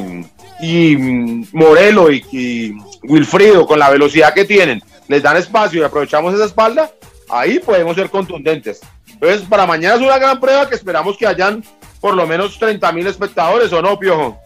y 0.60 1.46
Morelo 1.52 2.12
y, 2.12 2.76
Wilfrido 3.04 3.68
con 3.68 3.78
la 3.78 3.92
velocidad 3.92 4.34
que 4.34 4.46
tienen, 4.46 4.82
les 5.08 5.22
dan 5.22 5.38
espacio 5.38 5.82
y 5.82 5.84
aprovechamos 5.84 6.34
esa 6.34 6.46
espalda, 6.46 6.90
ahí 7.30 7.60
podemos 7.60 7.96
ser 7.96 8.10
contundentes. 8.10 8.82
Entonces, 9.12 9.42
para 9.42 9.68
mañana 9.68 9.96
es 9.96 10.02
una 10.02 10.18
gran 10.18 10.40
prueba 10.40 10.68
que 10.68 10.74
esperamos 10.74 11.18
que 11.18 11.28
hayan 11.28 11.64
por 12.02 12.16
lo 12.16 12.26
menos 12.26 12.58
30 12.58 12.92
mil 12.92 13.06
espectadores, 13.06 13.72
¿o 13.74 13.82
no, 13.82 14.00
Piojo? 14.00 14.40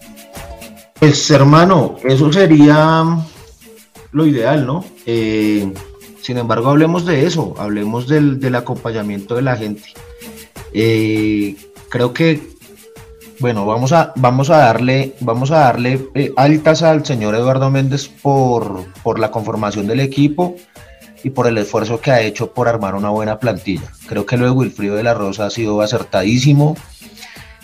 Pues, 0.99 1.31
hermano, 1.31 1.95
eso 2.03 2.33
sería 2.33 3.05
lo 4.11 4.25
ideal, 4.25 4.65
¿no? 4.65 4.83
Eh, 5.05 5.71
sin 6.27 6.37
embargo, 6.37 6.69
hablemos 6.69 7.05
de 7.05 7.25
eso, 7.25 7.55
hablemos 7.57 8.09
del, 8.09 8.53
acompañamiento 8.53 9.35
de 9.35 9.43
la 9.43 9.55
gente. 9.55 9.93
Eh, 10.79 11.55
creo 11.89 12.13
que, 12.13 12.39
bueno, 13.39 13.65
vamos 13.65 13.93
a, 13.93 14.13
vamos 14.15 14.51
a 14.51 14.57
darle, 14.57 15.15
vamos 15.22 15.50
a 15.50 15.57
darle 15.57 16.07
eh, 16.13 16.31
altas 16.36 16.84
al 16.84 17.03
señor 17.03 17.34
Eduardo 17.34 17.72
Méndez 17.72 18.07
por, 18.07 18.86
por 19.01 19.17
la 19.17 19.31
conformación 19.31 19.88
del 19.88 20.01
equipo 20.01 20.55
y 21.24 21.31
por 21.31 21.48
el 21.48 21.57
esfuerzo 21.57 22.00
que 22.00 22.12
ha 22.12 22.22
hecho 22.22 22.53
por 22.53 22.67
armar 22.67 22.93
una 22.93 23.10
buena 23.10 23.39
plantilla. 23.39 23.91
Creo 24.07 24.27
que 24.27 24.38
lo 24.38 24.46
de 24.46 24.51
Wilfrido 24.51 24.96
de 24.96 25.01
la 25.01 25.15
Rosa 25.15 25.48
ha 25.48 25.50
sido 25.50 25.81
acertadísimo, 25.81 26.77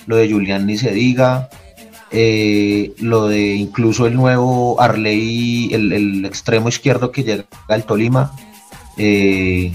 lo 0.08 0.16
de 0.16 0.32
Julián 0.32 0.66
ni 0.66 0.78
se 0.78 0.90
diga, 0.92 1.50
eh, 2.10 2.94
lo 2.98 3.28
de 3.28 3.54
incluso 3.54 4.08
el 4.08 4.16
nuevo 4.16 4.82
Arley, 4.82 5.72
el, 5.72 6.26
extremo 6.26 6.68
izquierdo 6.68 7.12
que 7.12 7.24
llega 7.24 7.46
al 7.68 7.84
Tolima. 7.84 8.36
Eh, 8.98 9.72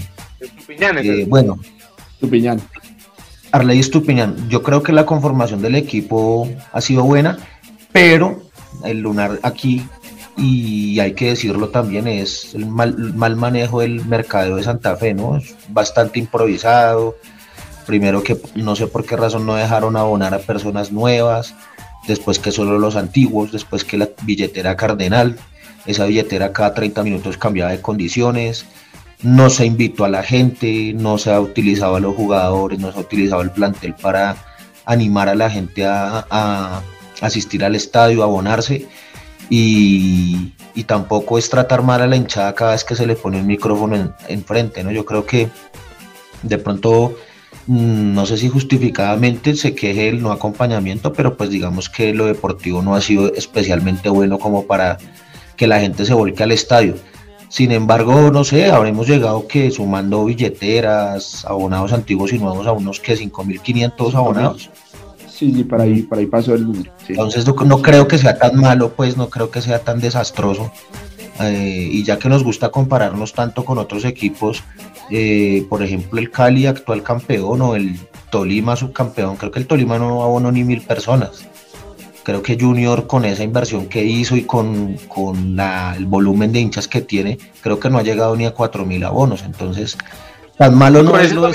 eh 0.67 1.25
bueno. 1.25 1.57
Arley 3.51 3.79
Estupiñán. 3.79 4.49
Yo 4.49 4.63
creo 4.63 4.83
que 4.83 4.91
la 4.91 5.05
conformación 5.05 5.61
del 5.61 5.75
equipo 5.75 6.49
ha 6.71 6.81
sido 6.81 7.03
buena, 7.03 7.37
pero 7.91 8.41
el 8.83 8.99
lunar 8.99 9.39
aquí, 9.43 9.87
y 10.37 10.99
hay 10.99 11.13
que 11.13 11.29
decirlo 11.29 11.69
también, 11.69 12.07
es 12.07 12.53
el 12.55 12.65
mal, 12.65 12.95
mal 13.15 13.35
manejo 13.35 13.81
del 13.81 14.05
mercado 14.05 14.55
de 14.55 14.63
Santa 14.63 14.95
Fe, 14.95 15.13
¿no? 15.13 15.37
Es 15.37 15.55
bastante 15.69 16.19
improvisado. 16.19 17.17
Primero 17.85 18.21
que 18.21 18.37
no 18.55 18.75
sé 18.75 18.87
por 18.87 19.05
qué 19.05 19.17
razón 19.17 19.45
no 19.45 19.55
dejaron 19.55 19.97
abonar 19.97 20.33
a 20.33 20.39
personas 20.39 20.91
nuevas 20.91 21.55
después 22.07 22.39
que 22.39 22.51
solo 22.51 22.77
los 22.79 22.95
antiguos, 22.95 23.51
después 23.51 23.83
que 23.83 23.97
la 23.97 24.09
billetera 24.23 24.75
cardenal, 24.75 25.37
esa 25.85 26.05
billetera 26.05 26.53
cada 26.53 26.73
30 26.73 27.03
minutos 27.03 27.37
cambiaba 27.37 27.71
de 27.71 27.81
condiciones, 27.81 28.65
no 29.21 29.49
se 29.49 29.65
invitó 29.65 30.05
a 30.05 30.09
la 30.09 30.23
gente, 30.23 30.93
no 30.93 31.17
se 31.17 31.31
ha 31.31 31.39
utilizado 31.39 31.95
a 31.95 31.99
los 31.99 32.15
jugadores, 32.15 32.79
no 32.79 32.91
se 32.91 32.97
ha 32.97 33.01
utilizado 33.01 33.41
el 33.41 33.51
plantel 33.51 33.95
para 33.95 34.37
animar 34.85 35.29
a 35.29 35.35
la 35.35 35.49
gente 35.49 35.85
a, 35.85 36.81
asistir 37.21 37.65
al 37.65 37.75
estadio, 37.75 38.21
a 38.21 38.25
abonarse 38.25 38.87
y, 39.49 40.53
tampoco 40.87 41.37
es 41.37 41.49
tratar 41.49 41.83
mal 41.83 42.01
a 42.01 42.07
la 42.07 42.15
hinchada 42.15 42.55
cada 42.55 42.71
vez 42.71 42.85
que 42.85 42.95
se 42.95 43.05
le 43.05 43.17
pone 43.17 43.41
un 43.41 43.47
micrófono 43.47 44.15
enfrente, 44.29 44.81
¿no? 44.81 44.91
Yo 44.91 45.05
creo 45.05 45.25
que 45.25 45.49
de 46.41 46.57
pronto 46.57 47.15
Mm, 47.69 48.15
no 48.15 48.25
sé 48.25 48.37
si 48.37 48.49
justificadamente 48.49 49.55
se 49.55 49.75
queje 49.75 50.09
el 50.09 50.23
no 50.23 50.31
acompañamiento, 50.31 51.13
pero 51.13 51.37
pues 51.37 51.51
digamos 51.51 51.87
que 51.87 52.15
lo 52.15 52.25
deportivo 52.25 52.81
no 52.81 52.95
ha 52.95 53.01
sido 53.01 53.31
especialmente 53.35 54.09
bueno 54.09 54.39
como 54.39 54.65
para 54.65 54.97
que 55.55 55.67
la 55.67 55.79
gente 55.79 56.03
se 56.03 56.15
volque 56.15 56.41
al 56.41 56.51
estadio. 56.51 56.95
Sin 57.49 57.71
embargo, 57.71 58.29
no 58.31 58.43
sé, 58.43 58.69
habremos 58.69 59.07
llegado 59.07 59.47
que 59.47 59.71
sumando 59.71 60.23
billeteras, 60.23 61.43
abonados 61.45 61.93
antiguos 61.93 62.31
y 62.31 62.37
nuevos 62.37 62.67
a 62.67 62.71
unos 62.71 62.99
que 62.99 63.17
5.500 63.17 64.13
abonados. 64.13 64.69
Sí, 65.27 65.51
sí, 65.53 65.63
para 65.63 65.83
ahí, 65.83 66.03
para 66.03 66.19
ahí 66.19 66.27
pasó 66.27 66.53
el 66.53 66.65
número. 66.65 66.91
Entonces 67.07 67.45
no, 67.47 67.81
creo 67.81 68.07
que 68.07 68.19
sea 68.19 68.37
tan 68.37 68.57
malo, 68.57 68.93
pues 68.95 69.17
no 69.17 69.29
creo 69.29 69.49
que 69.49 69.61
sea 69.61 69.79
tan 69.79 69.99
desastroso. 69.99 70.71
Eh, 71.39 71.89
y 71.91 72.03
ya 72.03 72.19
que 72.19 72.29
nos 72.29 72.43
gusta 72.43 72.69
compararnos 72.69 73.33
tanto 73.33 73.63
con 73.63 73.77
otros 73.77 74.05
equipos, 74.05 74.61
eh, 75.09 75.65
por 75.69 75.81
ejemplo, 75.81 76.19
el 76.19 76.29
Cali, 76.29 76.67
actual 76.67 77.01
campeón, 77.01 77.61
o 77.61 77.75
el 77.75 77.97
Tolima, 78.29 78.75
subcampeón. 78.75 79.37
Creo 79.37 79.49
que 79.49 79.59
el 79.59 79.65
Tolima 79.65 79.97
no 79.97 80.23
abonó 80.23 80.51
ni 80.51 80.63
mil 80.63 80.81
personas. 80.81 81.47
Creo 82.23 82.43
que 82.43 82.57
Junior, 82.59 83.07
con 83.07 83.25
esa 83.25 83.43
inversión 83.43 83.87
que 83.87 84.03
hizo 84.03 84.35
y 84.35 84.43
con, 84.43 84.97
el 85.97 86.05
volumen 86.05 86.51
de 86.51 86.59
hinchas 86.59 86.87
que 86.87 87.01
tiene, 87.01 87.37
creo 87.61 87.79
que 87.79 87.89
no 87.89 87.97
ha 87.97 88.03
llegado 88.03 88.35
ni 88.35 88.45
a 88.45 88.51
cuatro 88.51 88.85
mil 88.85 89.03
abonos. 89.03 89.43
Entonces, 89.43 89.97
tan 90.57 90.77
malo 90.77 91.01
no 91.01 91.17
es 91.17 91.33
lo 91.33 91.47
de 91.47 91.53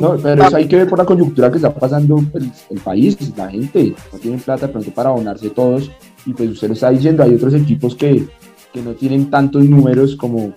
no, 0.00 0.16
Pero 0.16 0.46
eso 0.46 0.56
hay 0.56 0.66
que 0.66 0.76
ver 0.76 0.88
por 0.88 0.98
la 0.98 1.04
coyuntura 1.04 1.50
que 1.50 1.56
está 1.56 1.72
pasando 1.72 2.18
el, 2.34 2.52
el 2.70 2.80
país. 2.80 3.16
La 3.36 3.48
gente 3.48 3.94
no 4.12 4.18
tiene 4.18 4.38
plata 4.38 4.68
pronto 4.68 4.90
para 4.90 5.10
abonarse 5.10 5.50
todos. 5.50 5.90
Y 6.26 6.34
pues 6.34 6.50
usted 6.50 6.68
lo 6.68 6.74
está 6.74 6.90
diciendo, 6.90 7.22
hay 7.22 7.34
otros 7.34 7.54
equipos 7.54 7.94
que, 7.94 8.26
que 8.72 8.82
no 8.82 8.92
tienen 8.92 9.30
tantos 9.30 9.64
números 9.64 10.16
como 10.16 10.52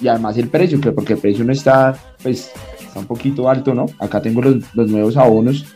y 0.00 0.08
además 0.08 0.36
el 0.38 0.48
precio, 0.48 0.80
que 0.80 0.92
porque 0.92 1.12
el 1.12 1.18
precio 1.18 1.44
no 1.44 1.52
está, 1.52 1.94
pues, 2.22 2.50
está 2.80 2.98
un 2.98 3.06
poquito 3.06 3.48
alto, 3.48 3.74
¿no? 3.74 3.86
Acá 3.98 4.20
tengo 4.22 4.40
los, 4.40 4.88
nuevos 4.88 5.16
abonos, 5.16 5.66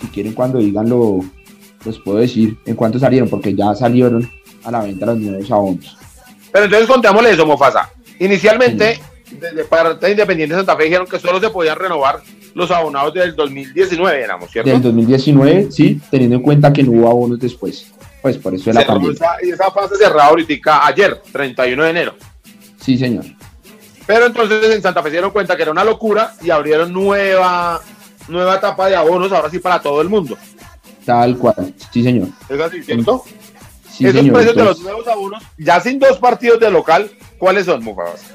si 0.00 0.06
quieren 0.08 0.32
cuando 0.32 0.58
digan 0.58 0.88
lo, 0.88 1.20
los 1.84 1.98
puedo 2.00 2.18
decir 2.18 2.58
en 2.66 2.74
cuánto 2.74 2.98
salieron, 2.98 3.28
porque 3.28 3.54
ya 3.54 3.74
salieron 3.74 4.30
a 4.64 4.70
la 4.70 4.82
venta 4.82 5.06
los 5.06 5.18
nuevos 5.18 5.50
abonos. 5.50 5.96
Pero 6.52 6.64
entonces 6.64 6.88
contémosle 6.88 7.30
eso, 7.30 7.46
Mofasa. 7.46 7.90
Inicialmente, 8.18 9.00
desde 9.30 9.64
parte 9.64 10.06
de 10.06 10.12
Independiente 10.12 10.54
de 10.54 10.60
Santa 10.60 10.76
Fe 10.76 10.84
dijeron 10.84 11.06
que 11.06 11.18
solo 11.18 11.40
se 11.40 11.50
podían 11.50 11.78
renovar 11.78 12.20
los 12.54 12.70
abonados 12.70 13.14
del 13.14 13.36
2019, 13.36 14.20
éramos, 14.20 14.50
¿cierto? 14.50 14.70
Del 14.70 14.82
2019, 14.82 15.68
sí, 15.70 16.00
teniendo 16.10 16.36
en 16.36 16.42
cuenta 16.42 16.72
que 16.72 16.82
no 16.82 16.92
hubo 16.92 17.08
abonos 17.08 17.38
después. 17.38 17.92
Pues 18.20 18.36
por 18.36 18.54
eso 18.54 18.70
es 18.70 18.76
la 18.76 18.84
y 19.42 19.50
esa 19.50 19.70
fase 19.70 19.96
cerrada 19.96 20.26
ahorita 20.26 20.86
ayer, 20.86 21.22
31 21.30 21.84
de 21.84 21.90
enero. 21.90 22.14
Sí, 22.80 22.98
señor. 22.98 23.24
Pero 24.06 24.26
entonces 24.26 24.74
en 24.74 24.82
Santa 24.82 25.02
Fe 25.02 25.10
se 25.10 25.12
dieron 25.12 25.30
cuenta 25.30 25.56
que 25.56 25.62
era 25.62 25.70
una 25.70 25.84
locura 25.84 26.34
y 26.42 26.50
abrieron 26.50 26.92
nueva, 26.92 27.80
nueva 28.26 28.56
etapa 28.56 28.88
de 28.88 28.96
abonos, 28.96 29.30
ahora 29.30 29.50
sí 29.50 29.58
para 29.58 29.80
todo 29.80 30.00
el 30.00 30.08
mundo. 30.08 30.36
Tal 31.08 31.38
cual, 31.38 31.72
sí 31.90 32.02
señor. 32.02 32.28
¿Es 32.50 32.60
así, 32.60 32.82
cierto? 32.82 33.24
Sí, 33.90 34.06
Esos 34.06 34.28
precios 34.28 34.54
de 34.54 34.62
los 34.62 34.82
nuevos 34.82 35.08
abonos, 35.08 35.42
ya 35.56 35.80
sin 35.80 35.98
dos 35.98 36.18
partidos 36.18 36.60
de 36.60 36.70
local, 36.70 37.10
¿cuáles 37.38 37.64
son, 37.64 37.82
Mufas? 37.82 38.26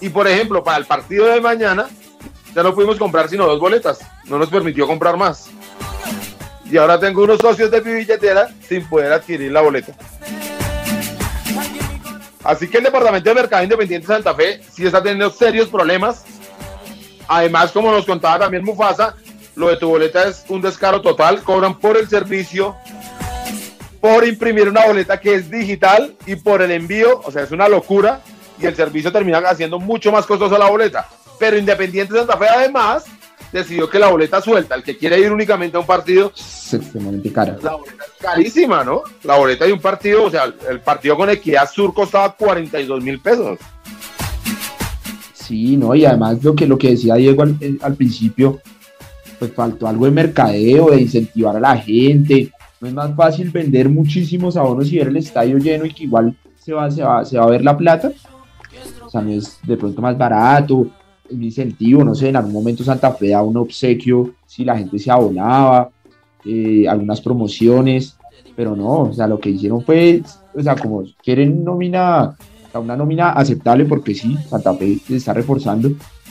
Y 0.00 0.08
por 0.08 0.26
ejemplo, 0.26 0.64
para 0.64 0.78
el 0.78 0.86
partido 0.86 1.26
de 1.26 1.40
mañana, 1.40 1.88
ya 2.54 2.62
no 2.62 2.74
pudimos 2.74 2.98
comprar 2.98 3.28
sino 3.28 3.46
dos 3.46 3.60
boletas. 3.60 4.00
No 4.24 4.38
nos 4.38 4.48
permitió 4.48 4.86
comprar 4.86 5.16
más. 5.16 5.50
Y 6.64 6.76
ahora 6.76 6.98
tengo 6.98 7.22
unos 7.22 7.38
socios 7.38 7.70
de 7.70 7.80
mi 7.82 7.92
billetera 7.92 8.48
sin 8.66 8.88
poder 8.88 9.12
adquirir 9.12 9.52
la 9.52 9.60
boleta. 9.60 9.92
Así 12.42 12.68
que 12.68 12.78
el 12.78 12.84
Departamento 12.84 13.28
de 13.28 13.34
Mercado 13.34 13.62
Independiente 13.62 14.06
de 14.06 14.14
Santa 14.14 14.34
Fe 14.34 14.62
sí 14.70 14.86
está 14.86 15.02
teniendo 15.02 15.30
serios 15.30 15.68
problemas. 15.68 16.24
Además, 17.28 17.70
como 17.70 17.92
nos 17.92 18.06
contaba 18.06 18.40
también 18.40 18.64
Mufasa, 18.64 19.14
lo 19.56 19.68
de 19.68 19.76
tu 19.76 19.88
boleta 19.88 20.28
es 20.28 20.44
un 20.48 20.60
descaro 20.62 21.00
total. 21.00 21.42
Cobran 21.42 21.78
por 21.78 21.96
el 21.96 22.08
servicio, 22.08 22.76
por 24.00 24.26
imprimir 24.26 24.68
una 24.68 24.86
boleta 24.86 25.20
que 25.20 25.34
es 25.34 25.50
digital 25.50 26.14
y 26.26 26.36
por 26.36 26.62
el 26.62 26.70
envío. 26.70 27.20
O 27.24 27.30
sea, 27.30 27.42
es 27.42 27.50
una 27.50 27.68
locura. 27.68 28.20
Y 28.60 28.66
el 28.66 28.76
servicio 28.76 29.10
termina 29.10 29.38
haciendo 29.38 29.78
mucho 29.78 30.12
más 30.12 30.26
costoso 30.26 30.58
la 30.58 30.68
boleta. 30.68 31.08
Pero 31.38 31.56
Independiente 31.56 32.12
de 32.12 32.20
Santa 32.20 32.36
Fe, 32.36 32.46
además, 32.46 33.04
decidió 33.52 33.88
que 33.88 33.98
la 33.98 34.08
boleta 34.08 34.40
suelta, 34.40 34.74
el 34.74 34.82
que 34.82 34.96
quiere 34.96 35.18
ir 35.18 35.32
únicamente 35.32 35.76
a 35.76 35.80
un 35.80 35.86
partido, 35.86 36.32
es 36.36 36.74
extremadamente 36.74 37.32
cara. 37.32 37.56
La 37.62 37.72
boleta 37.72 38.04
es 38.04 38.22
carísima, 38.22 38.84
¿no? 38.84 39.02
La 39.24 39.36
boleta 39.36 39.64
de 39.64 39.72
un 39.72 39.80
partido, 39.80 40.24
o 40.24 40.30
sea, 40.30 40.52
el 40.68 40.80
partido 40.80 41.16
con 41.16 41.30
Equidad 41.30 41.70
Sur 41.70 41.94
costaba 41.94 42.34
42 42.34 43.02
mil 43.02 43.18
pesos. 43.20 43.58
Sí, 45.32 45.76
no, 45.76 45.94
y 45.94 46.04
además 46.04 46.42
lo 46.44 46.54
que, 46.54 46.66
lo 46.66 46.78
que 46.78 46.90
decía 46.90 47.14
Diego 47.14 47.42
al, 47.42 47.56
al 47.82 47.94
principio, 47.96 48.60
pues 49.40 49.52
faltó 49.52 49.88
algo 49.88 50.04
de 50.04 50.10
mercadeo, 50.12 50.90
de 50.90 51.00
incentivar 51.00 51.56
a 51.56 51.60
la 51.60 51.76
gente. 51.78 52.52
No 52.80 52.88
es 52.88 52.94
más 52.94 53.16
fácil 53.16 53.50
vender 53.50 53.88
muchísimos 53.88 54.56
abonos 54.56 54.92
y 54.92 54.98
ver 54.98 55.08
el 55.08 55.16
estadio 55.16 55.56
lleno 55.58 55.86
y 55.86 55.94
que 55.94 56.04
igual 56.04 56.36
se 56.56 56.74
va, 56.74 56.90
se 56.90 57.02
va, 57.02 57.24
se 57.24 57.38
va 57.38 57.44
a 57.44 57.50
ver 57.50 57.64
la 57.64 57.76
plata. 57.76 58.12
O 59.04 59.10
sea, 59.10 59.22
no 59.22 59.30
es 59.30 59.58
de 59.66 59.76
pronto 59.76 60.00
más 60.02 60.16
barato, 60.16 60.86
un 61.30 61.42
incentivo, 61.42 62.04
no 62.04 62.14
sé, 62.14 62.28
en 62.28 62.36
algún 62.36 62.52
momento 62.52 62.84
Santa 62.84 63.12
Fe 63.12 63.30
da 63.30 63.42
un 63.42 63.56
obsequio 63.56 64.34
si 64.46 64.64
la 64.64 64.76
gente 64.76 64.98
se 64.98 65.10
abonaba, 65.10 65.90
eh, 66.44 66.86
algunas 66.86 67.20
promociones, 67.20 68.16
pero 68.54 68.76
no, 68.76 69.02
o 69.04 69.12
sea, 69.12 69.26
lo 69.26 69.40
que 69.40 69.50
hicieron 69.50 69.82
fue, 69.82 70.22
o 70.54 70.62
sea, 70.62 70.76
como 70.76 71.02
quieren 71.22 71.64
nómina, 71.64 72.36
una 72.74 72.96
nómina 72.96 73.30
aceptable 73.30 73.86
porque 73.86 74.14
sí, 74.14 74.36
Santa 74.48 74.74
Fe 74.74 74.98
se 75.06 75.16
está 75.16 75.32
reforzando, 75.32 75.90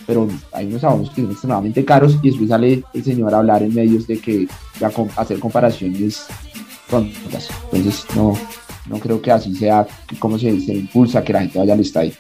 pero 0.10 0.28
hay 0.54 0.66
unos 0.66 0.84
abonos 0.84 1.12
que 1.12 1.22
son 1.22 1.30
extremadamente 1.30 1.86
caros 1.86 2.18
y 2.24 2.30
después 2.32 2.50
sale 2.50 2.84
el 2.96 3.04
señor 3.04 3.32
a 3.32 3.38
hablar 3.38 3.62
en 3.62 3.76
medios 3.76 4.08
de 4.08 4.20
que 4.20 4.48
va 4.82 4.88
a 4.88 5.22
hacer 5.22 5.38
comparaciones 5.38 6.26
tontas. 6.90 7.48
Entonces, 7.72 8.08
no, 8.16 8.36
no 8.88 9.00
creo 9.00 9.22
que 9.22 9.32
así 9.32 9.54
sea 9.54 9.86
como 10.18 10.40
se, 10.40 10.60
se 10.62 10.74
impulsa 10.74 11.24
que 11.24 11.32
la 11.32 11.42
gente 11.42 11.60
vaya 11.60 11.76
al 11.76 11.82
estadio. 11.82 12.14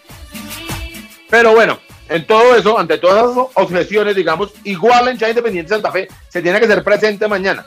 Pero 1.31 1.55
bueno, 1.55 1.79
en 2.09 2.27
todo 2.27 2.55
eso, 2.55 2.77
ante 2.77 2.99
todas 2.99 3.31
esas 3.31 3.47
objeciones, 3.55 4.15
digamos, 4.15 4.53
igual 4.65 5.07
en 5.07 5.13
hinchada 5.13 5.31
Independiente 5.31 5.69
Santa 5.69 5.91
Fe 5.91 6.09
se 6.27 6.43
tiene 6.43 6.59
que 6.59 6.67
ser 6.67 6.83
presente 6.83 7.27
mañana. 7.27 7.65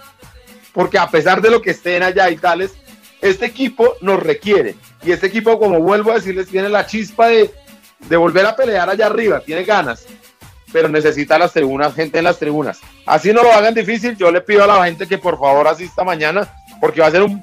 Porque 0.73 0.99
a 0.99 1.11
pesar 1.11 1.43
de 1.43 1.51
lo 1.51 1.61
que 1.61 1.73
estén 1.73 2.01
allá 2.05 2.31
y 2.31 2.37
tales, 2.37 2.75
este 3.21 3.47
equipo 3.47 3.95
nos 4.01 4.23
requiere. 4.23 4.77
Y 5.05 5.11
este 5.11 5.27
equipo, 5.27 5.59
como 5.59 5.81
vuelvo 5.81 6.13
a 6.13 6.15
decirles, 6.15 6.47
tiene 6.47 6.69
la 6.69 6.87
chispa 6.87 7.27
de, 7.27 7.51
de 8.09 8.17
volver 8.17 8.47
a 8.47 8.57
pelear 8.57 8.89
allá 8.89 9.07
arriba, 9.07 9.41
tiene 9.41 9.65
ganas. 9.65 10.07
Pero 10.73 10.89
necesita 10.89 11.39
las 11.39 11.53
tribunas, 11.53 11.95
gente 11.95 12.19
en 12.19 12.25
las 12.25 12.39
tribunas. 12.39 12.81
Así 13.05 13.33
no 13.33 13.43
lo 13.43 13.53
hagan 13.53 13.75
difícil, 13.75 14.17
yo 14.17 14.31
le 14.31 14.41
pido 14.41 14.65
a 14.65 14.67
la 14.67 14.85
gente 14.85 15.07
que 15.07 15.19
por 15.19 15.39
favor 15.39 15.69
asista 15.69 16.03
mañana, 16.03 16.49
porque 16.81 17.01
va 17.01 17.09
a 17.09 17.11
ser 17.11 17.23
un, 17.23 17.43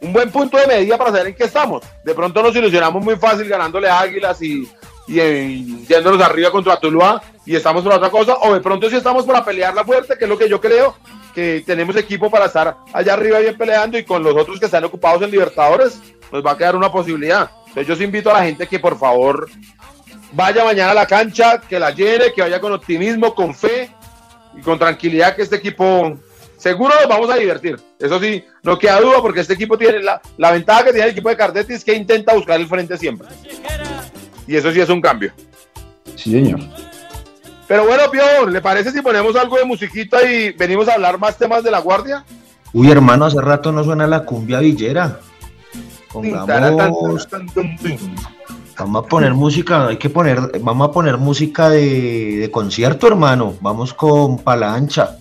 un 0.00 0.12
buen 0.12 0.30
punto 0.30 0.58
de 0.58 0.66
medida 0.66 0.98
para 0.98 1.10
saber 1.10 1.28
en 1.28 1.34
qué 1.34 1.44
estamos. 1.44 1.82
De 2.04 2.14
pronto 2.14 2.42
nos 2.42 2.54
ilusionamos 2.54 3.02
muy 3.02 3.16
fácil 3.16 3.48
ganándole 3.48 3.88
a 3.88 4.00
Águilas 4.00 4.42
y 4.42 4.68
y 5.06 5.86
yéndonos 5.86 6.20
arriba 6.20 6.50
contra 6.50 6.78
Tuluá 6.78 7.22
y 7.44 7.56
estamos 7.56 7.82
por 7.82 7.92
otra 7.92 8.10
cosa, 8.10 8.36
o 8.40 8.54
de 8.54 8.60
pronto 8.60 8.88
si 8.88 8.96
estamos 8.96 9.24
para 9.24 9.44
pelear 9.44 9.74
la 9.74 9.84
fuerte, 9.84 10.16
que 10.16 10.24
es 10.24 10.30
lo 10.30 10.38
que 10.38 10.48
yo 10.48 10.60
creo, 10.60 10.96
que 11.34 11.62
tenemos 11.66 11.96
equipo 11.96 12.30
para 12.30 12.46
estar 12.46 12.76
allá 12.92 13.14
arriba 13.14 13.38
bien 13.40 13.56
peleando 13.56 13.98
y 13.98 14.04
con 14.04 14.22
los 14.22 14.36
otros 14.36 14.60
que 14.60 14.66
están 14.66 14.84
ocupados 14.84 15.22
en 15.22 15.30
Libertadores, 15.30 16.00
nos 16.30 16.44
va 16.44 16.52
a 16.52 16.56
quedar 16.56 16.76
una 16.76 16.92
posibilidad. 16.92 17.50
Entonces 17.72 17.88
yo 17.88 17.94
os 17.94 18.00
invito 18.02 18.30
a 18.30 18.34
la 18.34 18.44
gente 18.44 18.66
que 18.66 18.78
por 18.78 18.98
favor 18.98 19.48
vaya 20.32 20.62
mañana 20.62 20.90
a 20.90 20.94
la 20.94 21.06
cancha, 21.06 21.58
que 21.58 21.78
la 21.78 21.90
llene, 21.90 22.32
que 22.34 22.42
vaya 22.42 22.60
con 22.60 22.72
optimismo, 22.72 23.34
con 23.34 23.54
fe 23.54 23.90
y 24.54 24.60
con 24.60 24.78
tranquilidad 24.78 25.34
que 25.34 25.40
este 25.40 25.56
equipo 25.56 26.18
seguro 26.58 26.94
nos 27.00 27.08
vamos 27.08 27.30
a 27.30 27.36
divertir. 27.36 27.80
Eso 27.98 28.20
sí, 28.20 28.44
no 28.62 28.78
queda 28.78 29.00
duda 29.00 29.22
porque 29.22 29.40
este 29.40 29.54
equipo 29.54 29.78
tiene 29.78 30.00
la, 30.00 30.20
la 30.36 30.50
ventaja 30.52 30.84
que 30.84 30.90
tiene 30.90 31.06
el 31.06 31.12
equipo 31.12 31.30
de 31.30 31.36
Cardetti 31.36 31.72
es 31.72 31.84
que 31.84 31.94
intenta 31.94 32.34
buscar 32.34 32.60
el 32.60 32.66
frente 32.66 32.98
siempre. 32.98 33.28
Y 34.46 34.54
eso 34.54 34.70
sí 34.70 34.78
es 34.78 34.90
un 34.90 35.00
cambio. 35.00 35.32
Sí, 36.14 36.30
señor. 36.30 36.60
Pero 37.66 37.86
bueno, 37.86 38.02
Pio, 38.10 38.46
¿le 38.50 38.60
parece 38.60 38.90
si 38.90 39.00
ponemos 39.00 39.34
algo 39.34 39.56
de 39.56 39.64
musiquita 39.64 40.22
y 40.30 40.50
venimos 40.52 40.88
a 40.88 40.94
hablar 40.94 41.18
más 41.18 41.38
temas 41.38 41.64
de 41.64 41.70
la 41.70 41.78
guardia? 41.78 42.22
Uy, 42.74 42.90
hermano, 42.90 43.24
hace 43.24 43.40
rato 43.40 43.72
no 43.72 43.82
suena 43.82 44.06
la 44.06 44.24
cumbia 44.24 44.58
villera. 44.58 45.20
Pongamos... 46.12 47.28
Vamos 48.78 49.04
a 49.04 49.08
poner 49.08 49.34
música, 49.34 49.86
hay 49.88 49.96
que 49.96 50.10
poner, 50.10 50.58
vamos 50.60 50.88
a 50.88 50.92
poner 50.92 51.18
música 51.18 51.68
de, 51.68 52.38
de 52.38 52.50
concierto, 52.50 53.06
hermano. 53.06 53.54
Vamos 53.60 53.94
con 53.94 54.38
Palancha. 54.38 55.18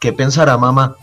¿Qué 0.00 0.12
pensará 0.12 0.58
mamá? 0.58 0.96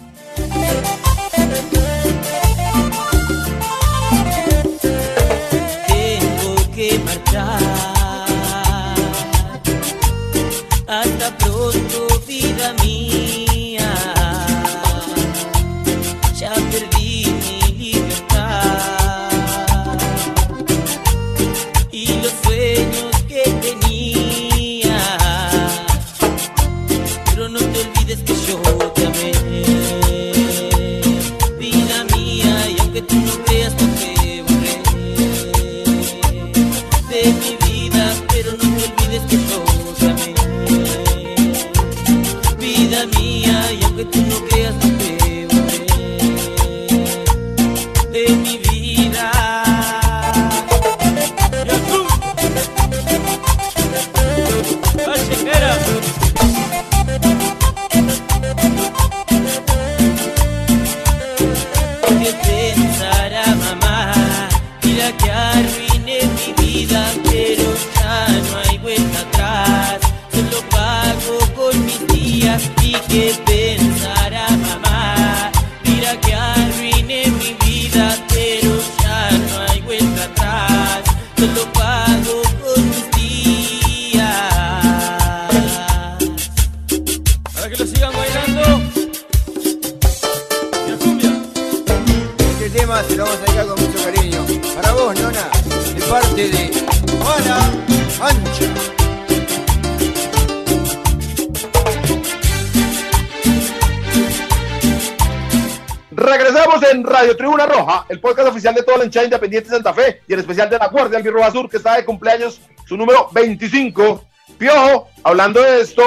De 108.73 108.83
toda 108.83 108.97
la 108.99 109.05
hinchada 109.05 109.25
independiente 109.25 109.69
de 109.69 109.75
Santa 109.75 109.93
Fe 109.93 110.21
y 110.27 110.33
en 110.33 110.39
especial 110.39 110.69
de 110.69 110.77
la 110.77 110.87
Guardia 110.87 111.17
Albirroja 111.17 111.51
Sur, 111.51 111.69
que 111.69 111.77
está 111.77 111.95
de 111.95 112.05
cumpleaños, 112.05 112.61
su 112.87 112.97
número 112.97 113.29
25. 113.31 114.23
Piojo, 114.57 115.09
hablando 115.23 115.61
de 115.61 115.81
esto, 115.81 116.03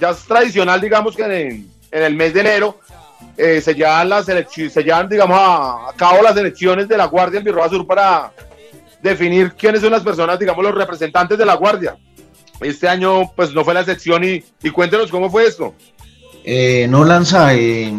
ya 0.00 0.10
es 0.10 0.24
tradicional, 0.24 0.80
digamos 0.80 1.14
que 1.14 1.24
en, 1.24 1.70
el 1.90 2.14
mes 2.14 2.34
de 2.34 2.40
enero, 2.40 2.78
eh, 3.36 3.60
se 3.60 3.74
llevan 3.74 4.08
las 4.08 4.24
se 4.26 4.82
llevan, 4.82 5.08
digamos, 5.08 5.38
a, 5.38 5.92
cabo 5.96 6.22
las 6.22 6.36
elecciones 6.36 6.88
de 6.88 6.96
la 6.96 7.06
Guardia 7.06 7.38
en 7.38 7.44
Birroa 7.44 7.68
Sur 7.68 7.86
para 7.86 8.32
definir 9.02 9.52
quiénes 9.52 9.80
son 9.80 9.92
las 9.92 10.02
personas, 10.02 10.38
digamos, 10.38 10.64
los 10.64 10.74
representantes 10.74 11.36
de 11.36 11.46
la 11.46 11.54
Guardia. 11.54 11.96
Este 12.60 12.88
año, 12.88 13.30
pues, 13.34 13.52
no 13.52 13.64
fue 13.64 13.74
la 13.74 13.80
excepción 13.80 14.22
y, 14.24 14.42
cuéntenos 14.70 15.10
cómo 15.10 15.30
fue 15.30 15.46
esto. 15.46 15.74
Eh, 16.44 16.86
no 16.88 17.04
lanza, 17.04 17.54
eh, 17.54 17.92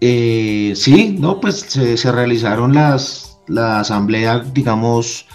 eh, 0.00 0.72
sí, 0.76 1.16
no, 1.18 1.40
pues 1.40 1.60
se, 1.60 2.12
realizaron 2.12 2.74
las, 2.74 3.38
la 3.48 3.80
asamblea, 3.80 4.40
digamos, 4.40 5.26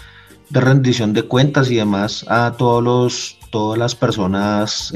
de 0.50 0.60
rendición 0.60 1.12
de 1.12 1.22
cuentas 1.22 1.70
y 1.70 1.76
demás 1.76 2.24
a 2.28 2.52
todos 2.56 2.82
los, 2.82 3.38
todas 3.50 3.78
las 3.78 3.94
personas 3.94 4.92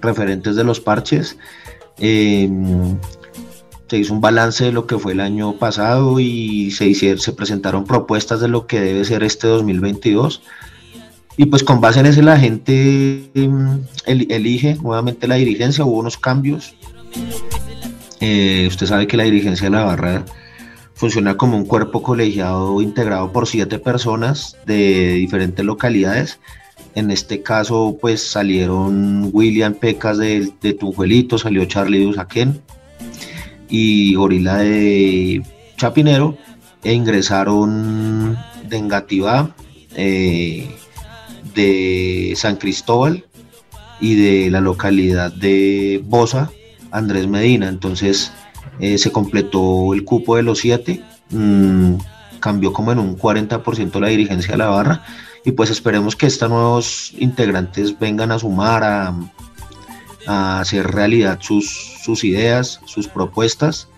referentes 0.00 0.56
de 0.56 0.64
los 0.64 0.80
parches. 0.80 1.36
Em, 1.98 2.98
se 3.88 3.98
hizo 3.98 4.12
un 4.12 4.20
balance 4.20 4.64
de 4.64 4.72
lo 4.72 4.86
que 4.86 4.98
fue 4.98 5.12
el 5.12 5.20
año 5.20 5.58
pasado 5.58 6.18
y 6.18 6.70
se, 6.72 6.94
se 6.94 7.32
presentaron 7.32 7.84
propuestas 7.84 8.40
de 8.40 8.48
lo 8.48 8.66
que 8.66 8.80
debe 8.80 9.04
ser 9.04 9.22
este 9.22 9.46
2022. 9.46 10.42
Y 11.36 11.46
pues 11.46 11.62
con 11.62 11.80
base 11.80 12.00
en 12.00 12.06
ese 12.06 12.22
la 12.22 12.38
gente 12.38 13.30
em, 13.34 13.82
elige 14.06 14.76
nuevamente 14.76 15.28
la 15.28 15.34
dirigencia, 15.36 15.84
hubo 15.84 15.98
unos 15.98 16.16
cambios. 16.16 16.74
Eh, 18.20 18.66
usted 18.68 18.86
sabe 18.86 19.06
que 19.06 19.16
la 19.16 19.24
dirigencia 19.24 19.66
de 19.66 19.76
la 19.76 19.84
barra 19.84 20.24
funciona 20.94 21.36
como 21.36 21.56
un 21.56 21.66
cuerpo 21.66 22.02
colegiado 22.02 22.80
integrado 22.80 23.32
por 23.32 23.46
siete 23.46 23.78
personas 23.78 24.56
de 24.66 25.14
diferentes 25.14 25.64
localidades. 25.64 26.40
En 26.94 27.10
este 27.10 27.42
caso, 27.42 27.98
pues 28.00 28.22
salieron 28.22 29.30
William 29.32 29.74
Pecas 29.74 30.16
de, 30.16 30.50
de 30.62 30.72
Tunjuelito, 30.72 31.36
salió 31.36 31.64
Charlie 31.66 32.00
de 32.00 32.06
Usaquén 32.06 32.62
y 33.68 34.14
Gorila 34.14 34.58
de 34.58 35.42
Chapinero, 35.76 36.38
e 36.82 36.92
ingresaron 36.92 38.38
de 38.68 38.76
Engativá, 38.76 39.50
eh, 39.94 40.70
de 41.54 42.32
San 42.36 42.56
Cristóbal 42.56 43.24
y 44.00 44.14
de 44.14 44.50
la 44.50 44.60
localidad 44.60 45.32
de 45.32 46.00
Bosa, 46.04 46.50
Andrés 46.90 47.26
Medina. 47.26 47.68
Entonces 47.68 48.32
eh, 48.78 48.98
se 48.98 49.12
completó 49.12 49.94
el 49.94 50.04
cupo 50.04 50.36
de 50.36 50.42
los 50.42 50.58
siete, 50.58 51.02
mm, 51.30 51.94
cambió 52.40 52.72
como 52.72 52.92
en 52.92 52.98
un 52.98 53.16
40% 53.16 54.00
la 54.00 54.08
dirigencia 54.08 54.52
de 54.52 54.58
la 54.58 54.68
barra 54.68 55.02
y 55.44 55.52
pues 55.52 55.70
esperemos 55.70 56.16
que 56.16 56.26
estos 56.26 56.50
nuevos 56.50 57.12
integrantes 57.18 57.96
vengan 57.98 58.32
a 58.32 58.38
sumar, 58.38 58.82
a, 58.84 59.14
hacer 60.58 60.88
realidad 60.88 61.38
sus, 61.40 62.00
sus, 62.02 62.24
ideas, 62.24 62.80
sus 62.84 63.06
propuestas, 63.06 63.88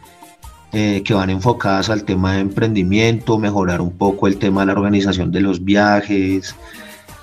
eh, 0.73 1.03
que 1.03 1.15
van 1.15 1.31
enfocadas 1.31 1.89
al 1.89 2.05
tema 2.05 2.35
de 2.35 2.41
emprendimiento, 2.41 3.39
mejorar 3.39 3.81
un 3.81 3.97
poco 3.97 4.27
el 4.27 4.37
tema 4.37 4.61
de 4.61 4.67
la 4.67 4.73
organización 4.75 5.33
de 5.33 5.41
los 5.41 5.65
viajes, 5.65 6.55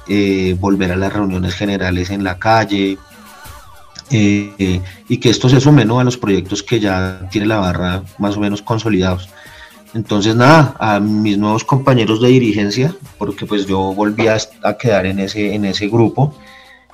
eh, 0.08 0.58
volver 0.60 0.92
a 0.92 0.96
las 0.96 1.14
reuniones 1.14 1.54
generales 1.54 2.10
en 2.10 2.24
la 2.24 2.40
calle, 2.40 2.98
eh, 4.12 4.82
y 5.10 5.18
que 5.18 5.30
esto 5.30 5.50
se 5.50 5.60
sume 5.60 5.82
a 5.82 6.04
los 6.04 6.18
proyectos 6.18 6.64
que 6.64 6.80
ya 6.80 7.28
tiene 7.32 7.48
la 7.48 7.58
barra 7.58 8.04
más 8.18 8.38
o 8.38 8.40
menos 8.40 8.62
consolidados. 8.62 9.30
Entonces, 9.94 10.36
nada, 10.36 10.76
a 10.80 11.00
mis 11.00 11.38
nuevos 11.38 11.64
compañeros 11.64 12.22
de 12.22 12.28
dirigencia, 12.28 12.94
porque 13.18 13.46
pues 13.46 13.66
yo 13.66 13.94
volví 13.94 14.28
a, 14.28 14.38
quedar 14.78 15.06
en 15.06 15.20
ese, 15.20 15.56
en 15.56 15.64
ese 15.64 15.88
grupo, 15.88 16.36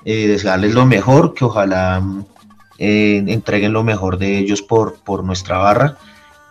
eh, 0.05 0.27
desearles 0.27 0.75
lo 0.75 0.85
mejor, 0.85 1.33
que 1.33 1.45
ojalá 1.45 2.03
eh, 2.77 3.23
entreguen 3.27 3.73
lo 3.73 3.83
mejor 3.83 4.17
de 4.17 4.37
ellos 4.37 4.61
por, 4.61 4.95
por 5.03 5.23
nuestra 5.23 5.57
barra 5.57 5.97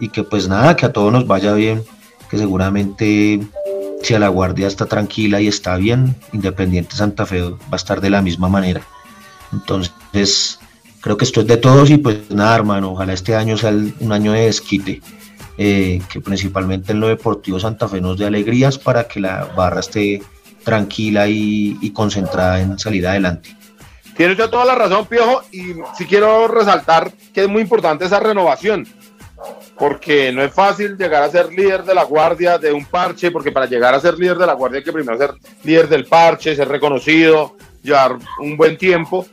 y 0.01 0.09
que 0.09 0.25
pues 0.25 0.49
nada, 0.49 0.75
que 0.75 0.87
a 0.87 0.93
todos 0.93 1.13
nos 1.13 1.27
vaya 1.27 1.53
bien, 1.55 1.85
que 2.29 2.39
seguramente 2.39 3.41
si 4.03 4.15
a 4.15 4.19
la 4.19 4.29
guardia 4.29 4.67
está 4.67 4.87
tranquila 4.87 5.41
y 5.41 5.49
está 5.49 5.77
bien, 5.77 6.17
Independiente 6.33 6.97
Santa 6.97 7.27
Fe 7.27 7.43
va 7.43 7.59
a 7.73 7.77
estar 7.77 8.01
de 8.01 8.11
la 8.11 8.23
misma 8.23 8.49
manera. 8.49 8.83
Entonces, 9.53 10.59
creo 11.01 11.17
que 11.17 11.25
esto 11.25 11.41
es 11.41 11.47
de 11.47 11.57
todos 11.57 11.91
y 11.91 11.99
pues 11.99 12.31
nada, 12.31 12.57
hermano, 12.57 12.93
ojalá 12.93 13.13
este 13.13 13.35
año 13.35 13.57
sea 13.57 13.71
un 13.71 14.13
año 14.13 14.33
de 14.33 14.47
desquite 14.47 15.01
eh, 15.63 16.01
que 16.11 16.21
principalmente 16.21 16.93
en 16.93 17.01
lo 17.01 17.09
deportivo 17.09 17.61
Santa 17.61 17.87
Fe 17.87 18.01
nos 18.01 18.17
dé 18.17 18.25
alegrías 18.25 18.79
para 18.79 19.07
que 19.07 19.21
la 19.21 19.45
barra 19.45 19.81
esté 19.81 20.23
tranquila 20.65 21.29
y, 21.29 21.93
concentrada 21.93 22.61
en 22.61 22.79
salir 22.79 23.07
adelante. 23.07 23.55
Tiene 24.17 24.33
usted 24.33 24.49
toda 24.49 24.65
la 24.65 24.75
razón, 24.75 25.05
Piojo, 25.05 25.43
y 25.53 25.75
sí 25.99 26.07
quiero 26.07 26.49
resaltar 26.49 27.13
que 27.35 27.43
es 27.43 27.49
muy 27.49 27.63
importante 27.63 28.07
esa 28.07 28.21
renovación, 28.21 28.87
porque 29.79 30.33
no 30.33 30.43
es 30.43 30.53
fácil 30.53 30.97
llegar 30.97 31.23
a 31.23 31.31
ser 31.31 31.53
líder 31.53 31.85
de 31.85 31.95
la 31.95 32.05
guardia 32.05 32.57
de 32.57 32.73
un 32.73 32.87
parche, 32.87 33.31
porque 33.31 33.53
para 33.53 33.67
llegar 33.67 33.95
a 33.95 34.01
ser 34.01 34.19
líder 34.19 34.39
de 34.39 34.47
la 34.47 34.55
guardia 34.55 34.79
hay 34.79 34.85
que 34.85 34.93
primero 34.93 35.19
ser 35.19 35.35
líder 35.63 35.89
del 35.89 36.07
parche, 36.07 36.57
ser 36.57 36.69
reconocido, 36.69 37.57
llevar 37.83 38.17
un 38.39 38.57
buen 38.57 38.77
tiempo, 38.77 39.27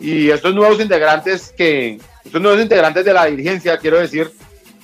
y 0.00 0.30
estos 0.30 0.54
nuevos 0.54 0.80
integrantes 0.80 1.52
que, 1.56 2.00
estos 2.24 2.40
nuevos 2.40 2.60
integrantes 2.60 3.04
de 3.04 3.12
la 3.12 3.26
dirigencia, 3.26 3.76
quiero 3.76 3.98
decir, 3.98 4.30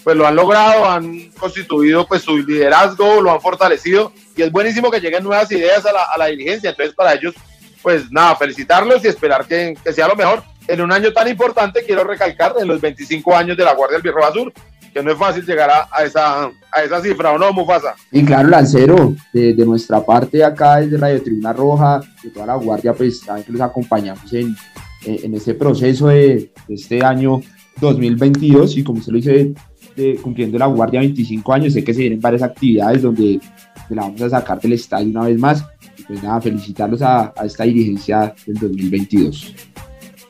pues 0.05 0.16
lo 0.16 0.24
han 0.24 0.37
logrado, 0.37 0.88
han 0.88 1.31
constituido 1.31 2.07
pues 2.07 2.22
su 2.22 2.38
liderazgo, 2.38 3.20
lo 3.20 3.33
han 3.33 3.40
fortalecido 3.40 4.12
y 4.37 4.42
es 4.42 4.52
buenísimo 4.52 4.88
que 4.88 5.00
lleguen 5.00 5.24
nuevas 5.24 5.50
ideas 5.50 5.85
a 5.85 6.16
la, 6.16 6.26
dirigencia. 6.26 6.70
Entonces 6.70 6.94
para 6.94 7.14
ellos, 7.14 7.35
pues 7.83 8.09
nada, 8.12 8.37
felicitarlos 8.37 9.05
y 9.05 9.09
esperar 9.09 9.46
que, 9.46 9.74
sea 9.92 10.07
lo 10.07 10.14
mejor. 10.14 10.44
En 10.68 10.81
un 10.81 10.92
año 10.92 11.12
tan 11.12 11.26
importante, 11.26 11.85
quiero 11.85 12.05
recalcar, 12.05 12.55
en 12.61 12.68
los 12.68 12.81
25 12.81 13.35
años 13.35 13.57
de 13.57 13.64
la 13.64 13.74
Guardia 13.74 13.98
del 13.98 14.02
Birro 14.02 14.33
Sur, 14.33 14.52
que 14.97 15.03
no 15.03 15.13
es 15.13 15.19
fácil 15.19 15.45
llegar 15.45 15.69
a, 15.91 16.05
esa, 16.05 16.51
a 16.73 16.83
esa 16.83 17.03
cifra, 17.03 17.31
¿o 17.33 17.39
no, 17.39 17.53
Mufasa? 17.53 17.95
Y 18.11 18.25
claro, 18.25 18.49
Lancero, 18.49 19.15
de, 19.31 19.53
de 19.53 19.67
nuestra 19.67 20.03
parte 20.03 20.43
acá 20.43 20.77
desde 20.77 20.97
Radio 20.97 21.23
Tribuna 21.23 21.53
Roja, 21.53 22.01
de 22.23 22.31
toda 22.31 22.47
la 22.47 22.55
Guardia, 22.55 22.95
pues 22.95 23.21
también 23.21 23.45
que 23.45 23.53
los 23.53 23.61
acompañamos 23.61 24.33
en, 24.33 24.57
en, 25.05 25.35
este 25.35 25.53
proceso 25.53 26.07
de, 26.07 26.51
de 26.67 26.75
este 26.75 27.05
año 27.05 27.43
2022 27.79 28.79
y 28.79 28.85
como 28.85 29.03
se 29.03 29.11
lo 29.11 29.19
dice 29.19 29.53
cumpliendo 30.23 30.59
la 30.59 30.67
guardia 30.67 31.01
25 31.01 31.53
años. 31.53 31.75
Sé 31.75 31.85
que 31.85 31.93
se 31.93 32.01
vienen 32.01 32.21
varias 32.21 32.43
actividades 32.43 33.03
donde 33.03 33.39
la 33.91 34.03
vamos 34.03 34.23
a 34.23 34.31
sacar 34.31 34.59
del 34.63 34.73
estadio 34.73 35.11
una 35.11 35.25
vez 35.25 35.39
más. 35.39 35.63
Y 35.99 36.05
pues 36.05 36.23
nada, 36.23 36.41
felicitarlos 36.41 37.03
a, 37.03 37.35
esta 37.45 37.65
dirigencia 37.65 38.35
del 38.47 38.59
2022. 38.61 39.55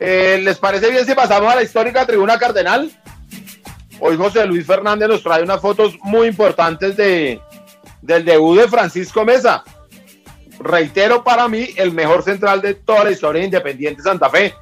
Eh, 0.00 0.40
¿Les 0.42 0.58
parece 0.58 0.90
bien 0.90 1.06
si 1.06 1.14
pasamos 1.14 1.52
a 1.52 1.54
la 1.54 1.62
histórica 1.62 2.04
tribuna 2.04 2.36
cardenal? 2.36 2.90
Hoy 4.00 4.16
José 4.16 4.46
Luis 4.46 4.66
Fernández 4.66 5.08
nos 5.08 5.22
trae 5.22 5.42
unas 5.42 5.60
fotos 5.60 5.96
muy 6.02 6.28
importantes 6.28 6.96
de, 6.96 7.40
del 8.02 8.24
debut 8.24 8.58
de 8.58 8.68
Francisco 8.68 9.24
Mesa. 9.24 9.64
Reitero, 10.58 11.22
para 11.22 11.48
mí, 11.48 11.68
el 11.76 11.92
mejor 11.92 12.22
central 12.22 12.62
de 12.62 12.74
toda 12.74 13.04
la 13.04 13.10
historia 13.10 13.40
de 13.40 13.46
Independiente 13.46 14.02
Santa 14.02 14.30
Fe 14.30 14.54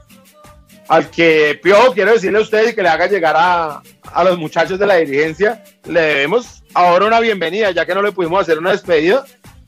al 0.89 1.11
que 1.11 1.59
Piojo 1.63 1.93
quiero 1.93 2.13
decirle 2.13 2.39
a 2.39 2.43
ustedes 2.43 2.75
que 2.75 2.83
le 2.83 2.89
haga 2.89 3.07
llegar 3.07 3.35
a, 3.39 3.83
los 4.25 4.39
muchachos 4.39 4.79
de 4.79 4.87
la 4.87 4.97
dirigencia, 4.97 5.65
le 5.87 6.01
debemos 6.01 6.63
ahora 6.73 7.07
una 7.07 7.21
bienvenida, 7.21 7.71
ya 7.73 7.85
que 7.85 7.95
no 7.95 8.03
le 8.03 8.13
pudimos 8.13 8.43
hacer 8.43 8.59
una 8.59 8.71
despedida, 8.71 9.25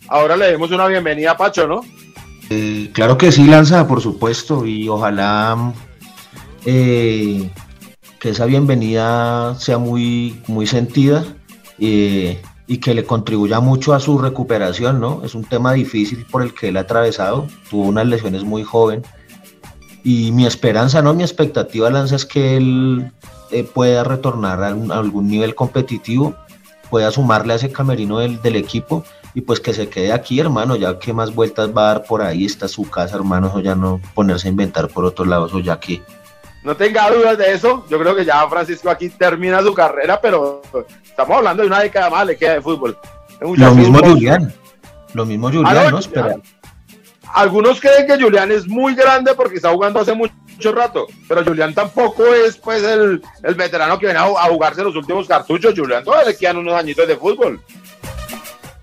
ahora 0.08 0.36
le 0.36 0.46
debemos 0.46 0.70
una 0.70 0.86
bienvenida 0.86 1.32
a 1.32 1.36
Pacho, 1.36 1.66
¿no? 1.66 1.80
Eh, 2.50 2.90
claro 2.92 3.18
que 3.18 3.32
sí, 3.32 3.44
Lanza, 3.46 3.88
por 3.88 4.00
supuesto, 4.00 4.64
y 4.64 4.88
ojalá 4.88 5.72
eh, 6.64 7.50
que 8.26 8.30
esa 8.30 8.46
bienvenida 8.46 9.54
sea 9.54 9.78
muy, 9.78 10.42
muy 10.48 10.66
sentida 10.66 11.24
eh, 11.78 12.42
y 12.66 12.78
que 12.78 12.92
le 12.92 13.04
contribuya 13.04 13.60
mucho 13.60 13.94
a 13.94 14.00
su 14.00 14.18
recuperación, 14.18 14.98
¿no? 14.98 15.22
Es 15.24 15.36
un 15.36 15.44
tema 15.44 15.72
difícil 15.74 16.26
por 16.28 16.42
el 16.42 16.52
que 16.52 16.70
él 16.70 16.76
ha 16.76 16.80
atravesado, 16.80 17.46
tuvo 17.70 17.84
unas 17.84 18.04
lesiones 18.04 18.42
muy 18.42 18.64
joven 18.64 19.02
y 20.02 20.32
mi 20.32 20.44
esperanza, 20.44 21.02
no 21.02 21.14
mi 21.14 21.22
expectativa, 21.22 21.88
Lanza, 21.88 22.16
es 22.16 22.26
que 22.26 22.56
él 22.56 23.12
eh, 23.52 23.62
pueda 23.62 24.02
retornar 24.02 24.60
a, 24.60 24.70
algún 24.70 25.28
nivel 25.28 25.54
competitivo, 25.54 26.34
pueda 26.90 27.12
sumarle 27.12 27.52
a 27.52 27.56
ese 27.56 27.70
camerino 27.70 28.18
del, 28.18 28.56
equipo 28.56 29.04
y 29.34 29.42
pues 29.42 29.60
que 29.60 29.72
se 29.72 29.88
quede 29.88 30.10
aquí, 30.10 30.40
hermano, 30.40 30.74
ya 30.74 30.98
que 30.98 31.12
más 31.12 31.32
vueltas 31.32 31.70
va 31.70 31.82
a 31.82 31.94
dar 31.94 32.02
por 32.02 32.22
ahí, 32.22 32.44
está 32.44 32.66
su 32.66 32.90
casa, 32.90 33.14
hermano, 33.14 33.52
o 33.54 33.60
ya 33.60 33.76
no 33.76 34.00
ponerse 34.14 34.48
a 34.48 34.50
inventar 34.50 34.88
por 34.88 35.04
otros 35.04 35.28
lados, 35.28 35.54
o 35.54 35.60
ya 35.60 35.78
que... 35.78 36.02
No 36.66 36.76
tenga 36.76 37.08
dudas 37.08 37.38
de 37.38 37.52
eso, 37.52 37.86
yo 37.88 37.96
creo 37.96 38.16
que 38.16 38.24
ya 38.24 38.44
Francisco 38.48 38.90
aquí 38.90 39.08
termina 39.08 39.62
su 39.62 39.72
carrera, 39.72 40.20
pero 40.20 40.62
estamos 41.00 41.36
hablando 41.36 41.62
de 41.62 41.68
una 41.68 41.78
década 41.78 42.10
más, 42.10 42.26
le 42.26 42.36
queda 42.36 42.54
de 42.54 42.60
fútbol. 42.60 42.98
Lo 43.40 43.72
mismo 43.72 44.00
Julián, 44.00 44.52
lo 45.14 45.24
mismo 45.24 45.46
Julián, 45.46 45.76
ah, 45.76 45.90
¿no? 45.92 46.00
Espera 46.00 46.36
algunos 47.34 47.80
creen 47.80 48.06
que 48.08 48.20
Julián 48.20 48.50
es 48.50 48.66
muy 48.66 48.96
grande 48.96 49.32
porque 49.36 49.56
está 49.56 49.70
jugando 49.70 50.00
hace 50.00 50.12
mucho, 50.12 50.32
rato, 50.74 51.06
pero 51.28 51.44
Julián 51.44 51.72
tampoco 51.72 52.24
es 52.34 52.56
pues 52.56 52.82
el, 52.82 53.22
veterano 53.54 53.96
que 53.98 54.06
viene 54.06 54.18
a, 54.18 54.48
jugarse 54.48 54.82
los 54.82 54.96
últimos 54.96 55.28
cartuchos. 55.28 55.72
Julián 55.76 56.02
todavía 56.02 56.30
le 56.30 56.36
quedan 56.36 56.56
unos 56.56 56.74
añitos 56.74 57.06
de 57.06 57.16
fútbol. 57.16 57.60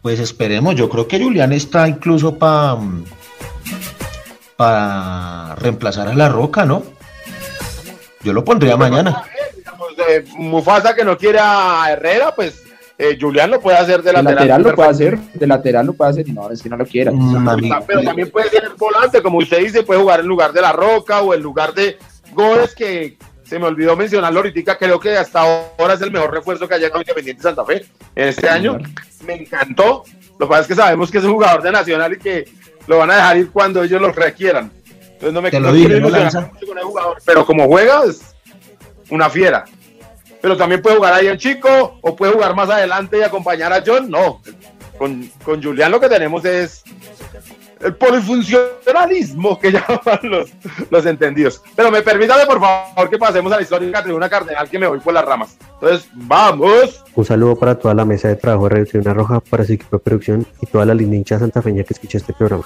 Pues 0.02 0.22
esperemos, 0.22 0.76
yo 0.76 0.88
creo 0.88 1.06
que 1.06 1.22
Julián 1.22 1.52
está 1.52 1.86
incluso 1.86 2.38
para 2.38 2.78
para 4.56 5.56
reemplazar 5.56 6.08
a 6.08 6.14
La 6.14 6.30
Roca, 6.30 6.64
¿no? 6.64 6.84
Yo 8.24 8.34
lo 8.34 8.44
pondría 8.44 8.78
mañana. 8.78 9.24
eh, 10.10 10.24
Mufasa 10.38 10.96
que 10.96 11.04
no 11.04 11.18
quiere 11.18 11.40
a 11.42 11.88
Herrera, 11.92 12.34
pues 12.36 12.64
eh, 12.98 13.18
Julián 13.20 13.52
lo 13.52 13.60
puede 13.60 13.78
hacer 13.78 14.02
de, 14.02 14.12
de 14.12 14.24
lateral. 14.24 14.62
lo 14.64 14.76
puede 14.76 14.90
hacer, 14.90 15.18
de 15.18 15.48
lateral 15.48 15.86
lo 15.88 15.94
puede 15.94 16.12
hacer, 16.12 16.28
y 16.28 16.32
no, 16.32 16.50
es 16.50 16.62
que 16.62 16.70
no 16.70 16.78
lo 16.78 16.86
quiera. 16.86 17.12
Mm, 17.12 17.84
pero 17.88 18.02
también 18.04 18.30
puede 18.32 18.50
ser 18.50 18.70
volante, 18.78 19.22
como 19.22 19.40
usted 19.40 19.60
dice, 19.60 19.84
puede 19.84 20.00
jugar 20.02 20.20
en 20.22 20.28
lugar 20.28 20.54
de 20.54 20.62
La 20.62 20.72
Roca 20.72 21.22
o 21.22 21.34
en 21.34 21.42
lugar 21.42 21.74
de 21.74 21.98
Gómez, 22.34 22.74
que 22.76 23.18
se 23.44 23.60
me 23.60 23.66
olvidó 23.66 23.96
mencionarlo 23.96 24.40
ahorita, 24.40 24.78
creo 24.78 25.00
que 25.00 25.18
hasta 25.18 25.42
ahora 25.42 25.96
es 25.96 26.02
el 26.02 26.12
mejor 26.12 26.32
refuerzo 26.34 26.68
que 26.68 26.76
haya 26.76 26.86
llegado 26.86 27.02
Independiente 27.02 27.44
Santa 27.44 27.66
Fe 27.66 27.86
en 28.16 28.28
este 28.30 28.48
año. 28.48 28.78
Me 29.26 29.36
encantó. 29.36 30.04
Lo 30.40 30.48
que 30.48 30.50
pasa 30.50 30.62
es 30.62 30.68
que 30.68 30.76
sabemos 30.76 31.12
que 31.12 31.18
es 31.20 31.24
un 31.24 31.34
jugador 31.34 31.62
de 31.62 31.72
Nacional 31.72 32.14
y 32.14 32.18
que 32.18 32.46
lo 32.88 32.98
van 32.98 33.12
a 33.12 33.16
dejar 33.16 33.38
ir 33.38 33.52
cuando 33.52 33.84
ellos 33.84 34.02
lo 34.02 34.12
requieran. 34.12 34.72
Entonces 35.14 35.34
no 35.34 35.42
me 35.42 35.52
con 35.52 36.78
el 36.78 36.84
jugador, 36.84 37.18
pero 37.26 37.46
como 37.46 37.68
juega 37.68 38.04
es 38.06 38.22
una 39.10 39.30
fiera. 39.30 39.66
Pero 40.42 40.58
también 40.58 40.82
puede 40.82 40.98
jugar 40.98 41.14
ahí 41.14 41.28
en 41.28 41.38
chico 41.38 42.00
o 42.02 42.16
puede 42.16 42.34
jugar 42.34 42.54
más 42.56 42.70
adelante 42.70 43.18
y 43.18 43.22
acompañar 43.22 43.72
a 43.72 43.82
John. 43.86 44.10
No, 44.10 44.42
con, 44.98 45.30
con 45.44 45.64
Julián 45.64 45.92
lo 45.92 46.00
que 46.00 46.10
tenemos 46.10 46.44
es 46.44 46.84
el 47.84 47.96
polifuncionalismo 47.96 49.60
que 49.60 49.72
llaman 49.74 50.20
los, 50.24 50.52
los 50.90 51.06
entendidos. 51.06 51.62
Pero 51.76 51.92
me 51.92 52.02
permítame, 52.02 52.46
por 52.46 52.60
favor, 52.60 53.10
que 53.10 53.18
pasemos 53.18 53.52
a 53.52 53.58
la 53.58 53.62
historia 53.62 53.90
de 53.90 54.02
Tribuna 54.04 54.30
Cardenal, 54.30 54.70
que 54.70 54.80
me 54.80 54.88
voy 54.88 55.00
por 55.00 55.14
las 55.14 55.26
ramas. 55.26 55.58
Entonces, 55.74 56.10
vamos. 56.14 57.04
Un 57.14 57.26
saludo 57.26 57.56
para 57.56 57.78
toda 57.78 57.94
la 57.94 58.06
mesa 58.06 58.30
de 58.30 58.36
trabajo 58.36 58.70
de 58.70 58.76
Reducción 58.76 59.04
Roja, 59.04 59.40
para 59.42 59.64
su 59.66 59.74
equipo 59.74 59.98
de 59.98 60.04
producción 60.04 60.48
y 60.62 60.66
toda 60.66 60.86
la 60.86 60.94
linda 60.94 61.16
hincha 61.16 61.40
santafeña 61.40 61.84
que 61.84 61.94
escucha 61.94 62.18
este 62.18 62.34
programa. 62.34 62.66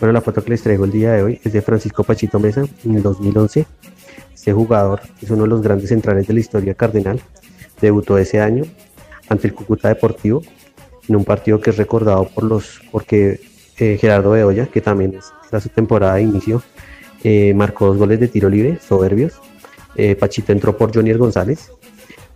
Bueno, 0.00 0.14
la 0.14 0.22
foto 0.22 0.42
que 0.42 0.48
les 0.48 0.62
traigo 0.62 0.86
el 0.86 0.92
día 0.92 1.12
de 1.12 1.22
hoy 1.22 1.40
es 1.44 1.52
de 1.52 1.60
Francisco 1.60 2.04
Pachito 2.04 2.38
Mesa 2.38 2.64
en 2.86 2.96
el 2.96 3.02
2011. 3.02 3.66
Este 4.34 4.50
jugador 4.50 5.02
es 5.20 5.28
uno 5.28 5.42
de 5.42 5.48
los 5.48 5.60
grandes 5.60 5.90
centrales 5.90 6.26
de 6.26 6.32
la 6.32 6.40
historia 6.40 6.72
cardenal. 6.72 7.20
Debutó 7.82 8.16
ese 8.16 8.40
año 8.40 8.64
ante 9.28 9.48
el 9.48 9.52
Cúcuta 9.52 9.88
Deportivo 9.88 10.42
en 11.06 11.16
un 11.16 11.24
partido 11.24 11.60
que 11.60 11.68
es 11.68 11.76
recordado 11.76 12.26
por 12.34 12.44
los 12.44 12.80
porque 12.90 13.40
eh, 13.76 13.98
Gerardo 14.00 14.30
Bedoya, 14.30 14.68
que 14.68 14.80
también 14.80 15.18
era 15.50 15.60
su 15.60 15.68
temporada 15.68 16.14
de 16.14 16.22
inicio, 16.22 16.62
eh, 17.22 17.52
marcó 17.52 17.88
dos 17.88 17.98
goles 17.98 18.18
de 18.20 18.28
tiro 18.28 18.48
libre, 18.48 18.78
soberbios. 18.80 19.34
Eh, 19.96 20.16
Pachito 20.16 20.52
entró 20.52 20.78
por 20.78 20.94
Jonier 20.94 21.18
González 21.18 21.72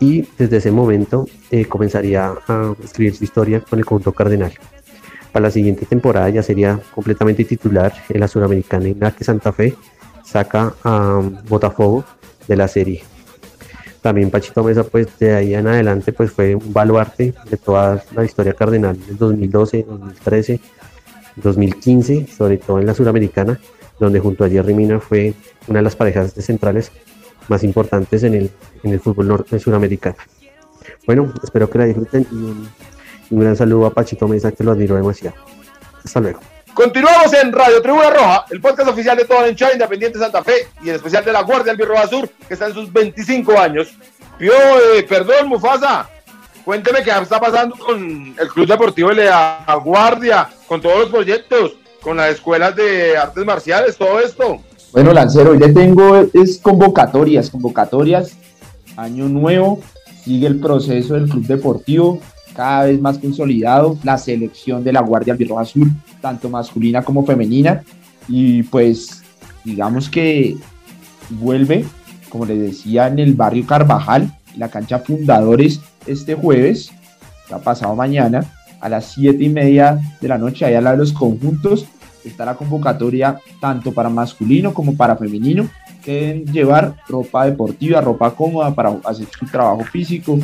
y 0.01 0.29
desde 0.37 0.59
ese 0.59 0.71
momento 0.71 1.27
comenzaría 1.71 2.35
a 2.47 2.75
escribir 2.85 3.15
su 3.15 3.25
historia 3.25 3.61
con 3.61 3.79
el 3.79 3.87
conjunto 3.87 4.13
cardenal. 4.13 4.53
Para 5.35 5.49
la 5.49 5.51
siguiente 5.51 5.85
temporada 5.85 6.29
ya 6.31 6.45
sería 6.45 6.81
completamente 6.95 7.45
titular 7.45 7.93
en 8.09 8.21
la 8.21 8.29
Suramericana 8.29 8.87
en 8.87 9.01
la 9.01 9.11
que 9.11 9.25
Santa 9.25 9.53
Fe 9.53 9.75
saca 10.25 10.73
a 10.85 11.21
Botafogo 11.49 12.05
de 12.47 12.57
la 12.57 12.69
serie. 12.69 13.03
También 14.01 14.31
Pachito 14.31 14.63
Mesa, 14.63 14.85
pues 14.85 15.09
de 15.19 15.35
ahí 15.35 15.55
en 15.57 15.67
adelante, 15.67 16.13
pues 16.13 16.31
fue 16.31 16.55
un 16.55 16.73
baluarte 16.73 17.35
de 17.51 17.57
toda 17.57 18.01
la 18.15 18.25
historia 18.25 18.53
cardenal 18.53 18.97
del 19.05 19.17
2012, 19.17 19.85
2013, 19.89 20.61
2015, 21.35 22.29
sobre 22.29 22.59
todo 22.59 22.79
en 22.79 22.87
la 22.87 22.95
Suramericana, 22.95 23.59
donde 23.99 24.21
junto 24.21 24.45
a 24.45 24.49
Jerry 24.49 24.73
Mina 24.73 25.01
fue 25.01 25.35
una 25.67 25.81
de 25.81 25.83
las 25.83 25.97
parejas 25.97 26.33
de 26.37 26.43
centrales 26.43 26.93
más 27.49 27.65
importantes 27.65 28.23
en 28.23 28.35
el, 28.35 28.51
en 28.85 28.93
el 28.93 29.01
fútbol 29.01 29.27
norte 29.27 29.59
suramericano. 29.59 30.15
Bueno, 31.09 31.35
espero 31.43 31.69
que 31.69 31.79
la 31.79 31.87
disfruten 31.87 32.25
y 32.31 32.94
gran 33.41 33.57
saludo 33.57 33.87
a 33.87 33.91
Pachito 33.91 34.29
Mesa, 34.29 34.53
que 34.53 34.65
lo 34.65 34.73
admiro 34.73 34.97
demasiado. 34.97 35.37
Hasta 36.05 36.21
luego. 36.21 36.41
Continuamos 36.75 37.33
en 37.35 37.53
Radio 37.53 37.81
Tribuna 37.81 38.11
Roja, 38.11 38.45
el 38.51 38.61
podcast 38.61 38.89
oficial 38.89 39.17
de 39.17 39.25
toda 39.25 39.43
la 39.43 39.49
hinchada 39.49 39.73
independiente 39.73 40.19
Santa 40.19 40.43
Fe 40.43 40.69
y 40.83 40.89
en 40.89 40.97
especial 40.97 41.25
de 41.25 41.33
la 41.33 41.43
Guardia 41.43 41.73
Albirroja 41.73 42.09
Sur, 42.09 42.29
que 42.49 42.55
está 42.55 42.67
en 42.67 42.75
sus 42.75 42.93
25 42.93 43.59
años. 43.59 43.95
Pio, 44.39 44.53
eh, 44.53 45.05
perdón, 45.09 45.49
Mufasa, 45.49 46.09
Cuénteme 46.65 47.03
qué 47.03 47.11
está 47.11 47.39
pasando 47.39 47.77
con 47.77 48.35
el 48.39 48.49
Club 48.49 48.67
Deportivo 48.67 49.11
de 49.11 49.27
la 49.27 49.81
Guardia, 49.85 50.49
con 50.67 50.81
todos 50.81 51.01
los 51.01 51.09
proyectos, 51.11 51.75
con 52.01 52.17
las 52.17 52.31
escuelas 52.31 52.75
de 52.75 53.19
artes 53.19 53.45
marciales, 53.45 53.99
todo 53.99 54.19
esto. 54.19 54.63
Bueno, 54.93 55.13
Lancero, 55.13 55.51
hoy 55.51 55.59
le 55.59 55.69
tengo 55.75 56.27
es 56.33 56.59
convocatorias, 56.59 57.51
convocatorias, 57.51 58.33
año 58.97 59.29
nuevo, 59.29 59.81
sigue 60.25 60.47
el 60.47 60.59
proceso 60.59 61.15
del 61.15 61.29
Club 61.29 61.45
Deportivo, 61.47 62.21
cada 62.55 62.85
vez 62.85 63.01
más 63.01 63.19
consolidado, 63.19 63.99
la 64.03 64.19
selección 64.19 64.85
de 64.85 64.93
la 64.93 65.01
Guardia 65.01 65.33
Albirroja 65.33 65.63
Azul, 65.63 65.91
tanto 66.21 66.49
masculina 66.49 67.03
como 67.03 67.27
femenina, 67.27 67.83
y 68.29 68.63
pues 68.65 69.23
digamos 69.65 70.09
que 70.09 70.57
vuelve, 71.31 71.85
como 72.29 72.47
les 72.47 72.61
decía, 72.61 73.09
en 73.09 73.19
el 73.19 73.35
barrio 73.35 73.67
Carvajal, 73.67 74.33
la 74.57 74.69
cancha 74.69 75.01
Fundadores 75.01 75.81
este 76.07 76.35
jueves, 76.35 76.93
ha 77.51 77.59
pasado 77.59 77.95
mañana, 77.95 78.45
a 78.81 78.89
las 78.89 79.13
7 79.13 79.43
y 79.43 79.49
media 79.49 79.99
de 80.21 80.29
la 80.29 80.39
noche, 80.39 80.65
allá 80.65 80.79
al 80.79 80.85
lado 80.85 80.97
de 80.97 81.03
los 81.03 81.13
conjuntos, 81.13 81.87
está 82.25 82.45
la 82.45 82.55
convocatoria 82.55 83.39
tanto 83.61 83.93
para 83.93 84.09
masculino 84.09 84.75
como 84.75 84.97
para 84.97 85.17
femenino, 85.17 85.69
que 86.05 86.45
llevar 86.53 86.97
ropa 87.09 87.47
deportiva, 87.47 88.01
ropa 88.01 88.35
cómoda 88.35 88.75
para 88.75 88.95
hacer 89.05 89.27
su 89.39 89.47
trabajo 89.47 89.85
físico 89.85 90.39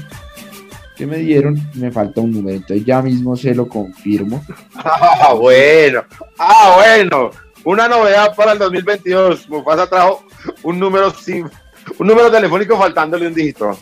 que 0.97 1.07
me 1.07 1.19
dieron 1.19 1.61
me 1.75 1.91
falta 1.91 2.21
un 2.21 2.31
número, 2.31 2.57
entonces 2.57 2.85
ya 2.85 3.03
mismo 3.03 3.37
se 3.37 3.55
lo 3.55 3.69
confirmo. 3.69 4.43
Ah, 4.77 5.35
bueno, 5.35 6.05
ah, 6.39 6.77
bueno, 6.77 7.31
una 7.65 7.89
novedad 7.89 8.37
para 8.37 8.53
el 8.53 8.59
2022, 8.59 9.49
Mufasa 9.49 9.89
trajo 9.89 10.25
un 10.63 10.79
número 10.79 11.11
sin, 11.11 11.51
un 11.99 12.07
número 12.07 12.31
telefónico 12.31 12.77
faltándole 12.77 13.27
un 13.27 13.35
dígito. 13.35 13.77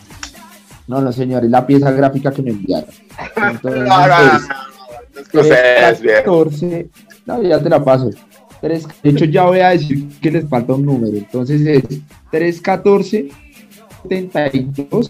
No, 0.87 0.99
no, 0.99 1.11
señor, 1.11 1.45
es 1.45 1.51
la 1.51 1.67
pieza 1.67 1.91
gráfica 1.91 2.31
que 2.31 2.41
me 2.41 2.51
enviaron. 2.51 2.89
No, 7.25 7.37
no, 7.37 7.37
no, 7.37 7.69
no, 7.69 7.69
no, 7.69 8.23
3, 8.63 8.87
de 9.03 9.09
hecho, 9.09 9.25
ya 9.25 9.43
voy 9.43 9.59
a 9.59 9.69
decir 9.69 10.07
que 10.21 10.31
les 10.31 10.47
falta 10.47 10.73
un 10.73 10.85
número. 10.85 11.17
Entonces 11.17 11.61
es 11.65 11.83
314 12.31 13.27
72 14.07 15.09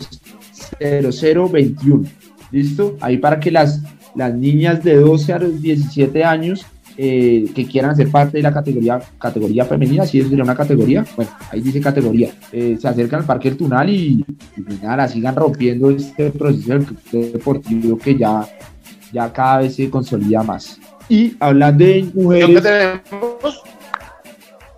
0021. 0.79 2.03
¿Listo? 2.51 2.97
Ahí 2.99 3.17
para 3.17 3.39
que 3.39 3.51
las, 3.51 3.83
las 4.15 4.33
niñas 4.33 4.83
de 4.83 4.95
12 4.95 5.33
a 5.33 5.39
los 5.39 5.61
17 5.61 6.23
años 6.23 6.65
eh, 6.97 7.45
que 7.53 7.65
quieran 7.65 7.91
hacer 7.91 8.09
parte 8.09 8.37
de 8.37 8.43
la 8.43 8.53
categoría 8.53 8.99
categoría 9.19 9.65
femenina, 9.65 10.05
si 10.05 10.19
es 10.19 10.29
de 10.29 10.41
una 10.41 10.55
categoría, 10.55 11.05
bueno, 11.15 11.31
ahí 11.51 11.61
dice 11.61 11.79
categoría, 11.79 12.31
eh, 12.51 12.77
se 12.79 12.87
acercan 12.87 13.21
al 13.21 13.25
Parque 13.25 13.49
El 13.49 13.57
Tunal 13.57 13.89
y, 13.89 14.23
y, 14.57 14.61
pues 14.61 14.81
nada, 14.81 15.07
sigan 15.07 15.35
rompiendo 15.35 15.91
este 15.91 16.31
proceso 16.31 16.85
deportivo 17.11 17.97
que 17.97 18.15
ya, 18.15 18.47
ya 19.11 19.31
cada 19.31 19.59
vez 19.59 19.75
se 19.75 19.89
consolida 19.89 20.41
más. 20.43 20.79
Y 21.09 21.35
hablando 21.39 21.83
de 21.83 22.09
mujeres 22.13 22.63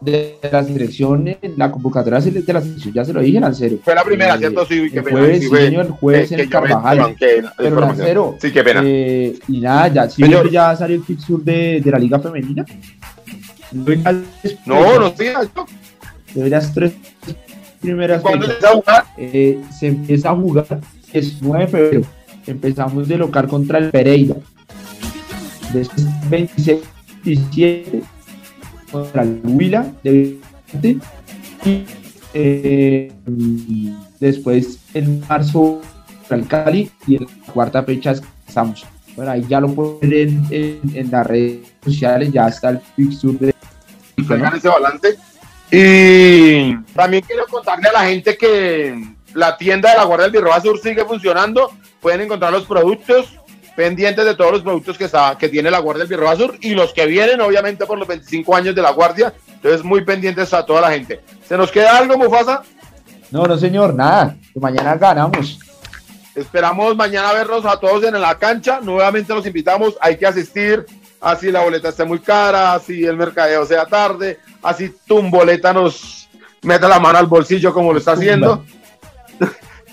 de 0.06 0.38
la 0.52 0.64
selección, 0.64 1.38
la 1.58 1.72
convocatoria 1.72 2.20
de 2.20 2.54
la 2.54 2.62
selección, 2.62 2.94
ya 2.94 3.04
se 3.04 3.14
lo 3.14 3.22
dije, 3.22 3.40
Lancero. 3.40 3.78
Fue 3.84 3.96
la 3.96 4.04
primera, 4.04 4.36
eh, 4.36 4.40
¿cierto? 4.40 4.66
Sí, 4.66 4.90
que 4.90 5.00
el 5.00 5.10
jueves, 5.10 5.40
sí, 5.40 5.56
el 5.56 5.90
jueves 5.90 6.32
en 6.32 6.40
el 6.40 6.50
Carvajal. 6.50 7.16
pero 7.58 7.80
Lancero, 7.80 8.36
sí, 8.40 8.52
qué 8.52 8.64
pena. 8.64 8.82
Eh, 8.84 9.38
y 9.48 9.60
nada, 9.60 9.88
ya, 9.88 10.10
¿sí 10.10 10.24
ya 10.52 10.76
salió 10.76 10.96
el 10.98 11.04
fixture 11.04 11.44
de, 11.44 11.82
de 11.82 11.92
la 11.92 12.00
Liga 12.00 12.20
Femenina. 12.20 12.66
No, 14.66 15.00
no, 15.00 15.14
sí, 15.18 15.26
de 16.34 16.50
las 16.50 16.74
tres 16.74 16.94
primeras 17.82 18.22
¿Cuándo 18.22 18.46
a 18.46 18.74
jugar? 18.74 19.06
Eh, 19.18 19.60
se 19.78 19.88
empieza 19.88 20.30
a 20.30 20.36
jugar 20.36 20.66
es 21.14 21.42
9 21.42 21.66
de 21.66 21.72
febrero. 21.72 22.02
Empezamos 22.46 23.08
de 23.08 23.18
local 23.18 23.48
contra 23.48 23.80
el 23.80 23.90
Pereira. 23.90 24.36
Después 25.74 26.08
26 26.30 26.80
17 27.24 28.02
contra 28.96 29.24
el 29.24 29.42
Huila 29.44 29.92
de 30.04 30.38
20, 30.74 31.06
y 31.66 31.86
eh, 32.34 33.12
después 34.20 34.80
en 34.94 35.20
marzo 35.28 35.82
el 36.30 36.48
Cali 36.48 36.90
y 37.06 37.18
en 37.18 37.24
la 37.24 37.54
cuarta 37.54 37.84
fecha 37.84 38.14
estamos. 38.48 38.86
Bueno, 39.16 39.32
ahí 39.32 39.46
ya 39.48 39.60
lo 39.60 39.70
pueden 39.70 40.48
ver 40.48 40.64
en, 40.64 40.82
en, 40.94 41.12
las 41.12 41.28
redes 41.28 41.68
sociales, 41.84 42.32
ya 42.32 42.48
está 42.48 42.70
el 42.70 42.80
fixture 42.96 43.38
de 43.38 43.56
ese 44.18 44.70
balance. 44.70 45.18
Y 45.72 46.76
también 46.94 47.24
quiero 47.26 47.46
contarle 47.48 47.90
a 47.90 47.94
la 47.94 48.06
gente 48.06 48.38
que 48.38 49.16
la 49.34 49.58
tienda 49.58 49.92
de 49.92 49.98
la 49.98 50.06
Guardia 50.06 50.26
del 50.26 50.32
Birroba 50.34 50.62
Sur 50.62 50.80
sigue 50.80 51.04
funcionando. 51.06 51.72
Pueden 52.00 52.22
encontrar 52.22 52.52
los 52.52 52.66
productos 52.66 53.40
pendientes 53.76 54.26
de 54.26 54.36
todos 54.36 54.54
los 54.54 54.62
productos 54.62 54.98
que, 54.98 55.06
está, 55.06 55.38
que 55.38 55.50
tiene 55.50 55.70
la 55.70 55.80
Guardia 55.80 56.06
del 56.06 56.10
Birroba 56.10 56.36
Sur 56.36 56.58
y 56.62 56.74
los 56.74 56.94
que 56.94 57.06
vienen, 57.06 57.42
obviamente, 57.42 57.86
por 57.86 57.98
los 57.98 58.08
25 58.08 58.56
años 58.56 58.76
de 58.76 58.82
la 58.82 58.92
Guardia. 58.92 59.34
Entonces, 59.54 59.84
muy 59.84 60.04
pendientes 60.04 60.54
a 60.54 60.66
toda 60.66 60.82
la 60.82 60.92
gente. 60.92 61.22
¿Se 61.48 61.58
nos 61.58 61.72
queda 61.72 61.98
algo, 61.98 62.18
Mufasa? 62.18 62.64
No, 63.32 63.46
no, 63.46 63.58
señor, 63.58 63.94
nada. 63.94 64.36
Mañana 64.56 64.96
ganamos. 64.96 65.60
Esperamos 66.36 66.96
mañana 66.96 67.34
vernos 67.34 67.66
a 67.66 67.80
todos 67.80 68.04
en 68.04 68.20
la 68.20 68.38
cancha. 68.38 68.80
Nuevamente 68.82 69.34
los 69.34 69.46
invitamos. 69.46 69.98
Hay 70.02 70.18
que 70.18 70.28
asistir. 70.28 70.86
Así 71.26 71.52
la 71.52 71.64
boleta 71.64 71.90
esté 71.90 72.06
muy 72.06 72.20
cara, 72.20 72.74
así 72.74 73.04
el 73.04 73.18
mercadeo 73.18 73.66
sea 73.66 73.88
tarde, 73.88 74.38
así 74.62 74.94
tu 75.08 75.24
boleta 75.24 75.74
nos 75.74 76.30
meta 76.62 76.88
la 76.88 77.00
mano 77.00 77.18
al 77.18 77.26
bolsillo 77.26 77.74
como 77.74 77.92
lo 77.92 77.98
está 77.98 78.12
haciendo. 78.12 78.64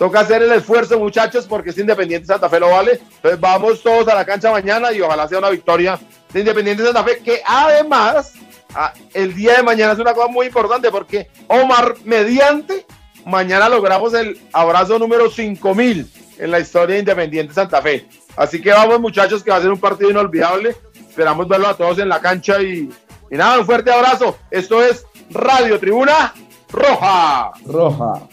Toca 0.03 0.19
hacer 0.19 0.43
el 0.43 0.51
esfuerzo, 0.51 0.99
muchachos, 0.99 1.47
porque 1.47 1.71
es 1.71 1.79
Independiente 1.79 2.27
Santa 2.27 2.49
Fe 2.49 2.59
lo 2.59 2.71
vale. 2.71 2.99
Entonces 3.15 3.39
vamos 3.39 3.81
todos 3.85 4.09
a 4.09 4.17
la 4.17 4.25
cancha 4.25 4.51
mañana 4.51 4.91
y 4.91 5.01
ojalá 5.01 5.29
sea 5.29 5.39
una 5.39 5.49
victoria 5.49 5.97
de 6.33 6.41
Independiente 6.41 6.83
Santa 6.83 7.05
Fe, 7.05 7.21
que 7.25 7.41
además 7.47 8.33
ah, 8.75 8.93
el 9.15 9.33
día 9.33 9.59
de 9.59 9.63
mañana 9.63 9.93
es 9.93 10.01
una 10.01 10.13
cosa 10.13 10.27
muy 10.27 10.47
importante 10.47 10.91
porque 10.91 11.31
Omar, 11.47 11.95
mediante, 12.03 12.85
mañana 13.27 13.69
logramos 13.69 14.13
el 14.15 14.41
abrazo 14.53 14.99
número 14.99 15.31
5000 15.31 16.11
en 16.39 16.51
la 16.51 16.59
historia 16.59 16.95
de 16.95 17.03
Independiente 17.03 17.55
Santa 17.55 17.81
Fe. 17.81 18.09
Así 18.35 18.61
que 18.61 18.73
vamos, 18.73 18.99
muchachos, 18.99 19.45
que 19.45 19.53
va 19.53 19.59
a 19.59 19.63
ser 19.63 19.71
un 19.71 19.79
partido 19.79 20.11
inolvidable. 20.11 20.75
Esperamos 21.09 21.47
verlo 21.47 21.69
a 21.69 21.77
todos 21.77 22.01
en 22.01 22.09
la 22.09 22.21
cancha 22.21 22.61
y 22.61 22.91
nada, 23.31 23.61
un 23.61 23.67
fuerte 23.67 23.93
abrazo. 23.93 24.37
Esto 24.51 24.83
es 24.83 25.07
Radio 25.31 25.79
Tribuna 25.79 26.35
Roja. 26.73 27.53
Roja. 27.65 28.29